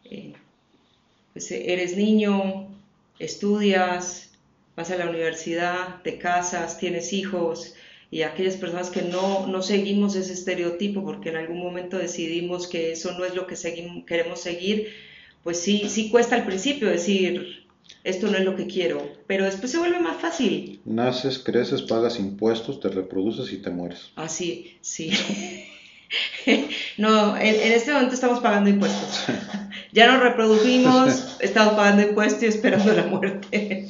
[0.04, 0.32] eh,
[1.34, 2.68] pues eres niño,
[3.18, 4.30] estudias,
[4.74, 7.74] vas a la universidad, te casas, tienes hijos,
[8.10, 12.92] y aquellas personas que no, no seguimos ese estereotipo porque en algún momento decidimos que
[12.92, 14.88] eso no es lo que seguimos, queremos seguir,
[15.44, 17.66] pues sí, sí cuesta al principio decir,
[18.02, 20.80] esto no es lo que quiero, pero después se vuelve más fácil.
[20.84, 24.10] Naces, creces, pagas impuestos, te reproduces y te mueres.
[24.16, 25.12] Así, sí.
[26.98, 29.24] no, en, en, este momento estamos pagando impuestos.
[29.92, 33.88] ya nos reprodujimos, estamos pagando impuestos y esperando la muerte.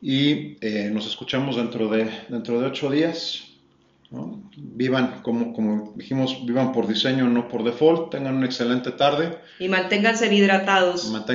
[0.00, 3.44] Y eh, nos escuchamos dentro de, dentro de ocho días.
[4.10, 4.42] ¿no?
[4.56, 8.10] Vivan, como, como dijimos, vivan por diseño, no por default.
[8.10, 9.38] Tengan una excelente tarde.
[9.58, 11.10] Y manténganse hidratados.
[11.10, 11.26] Mantengan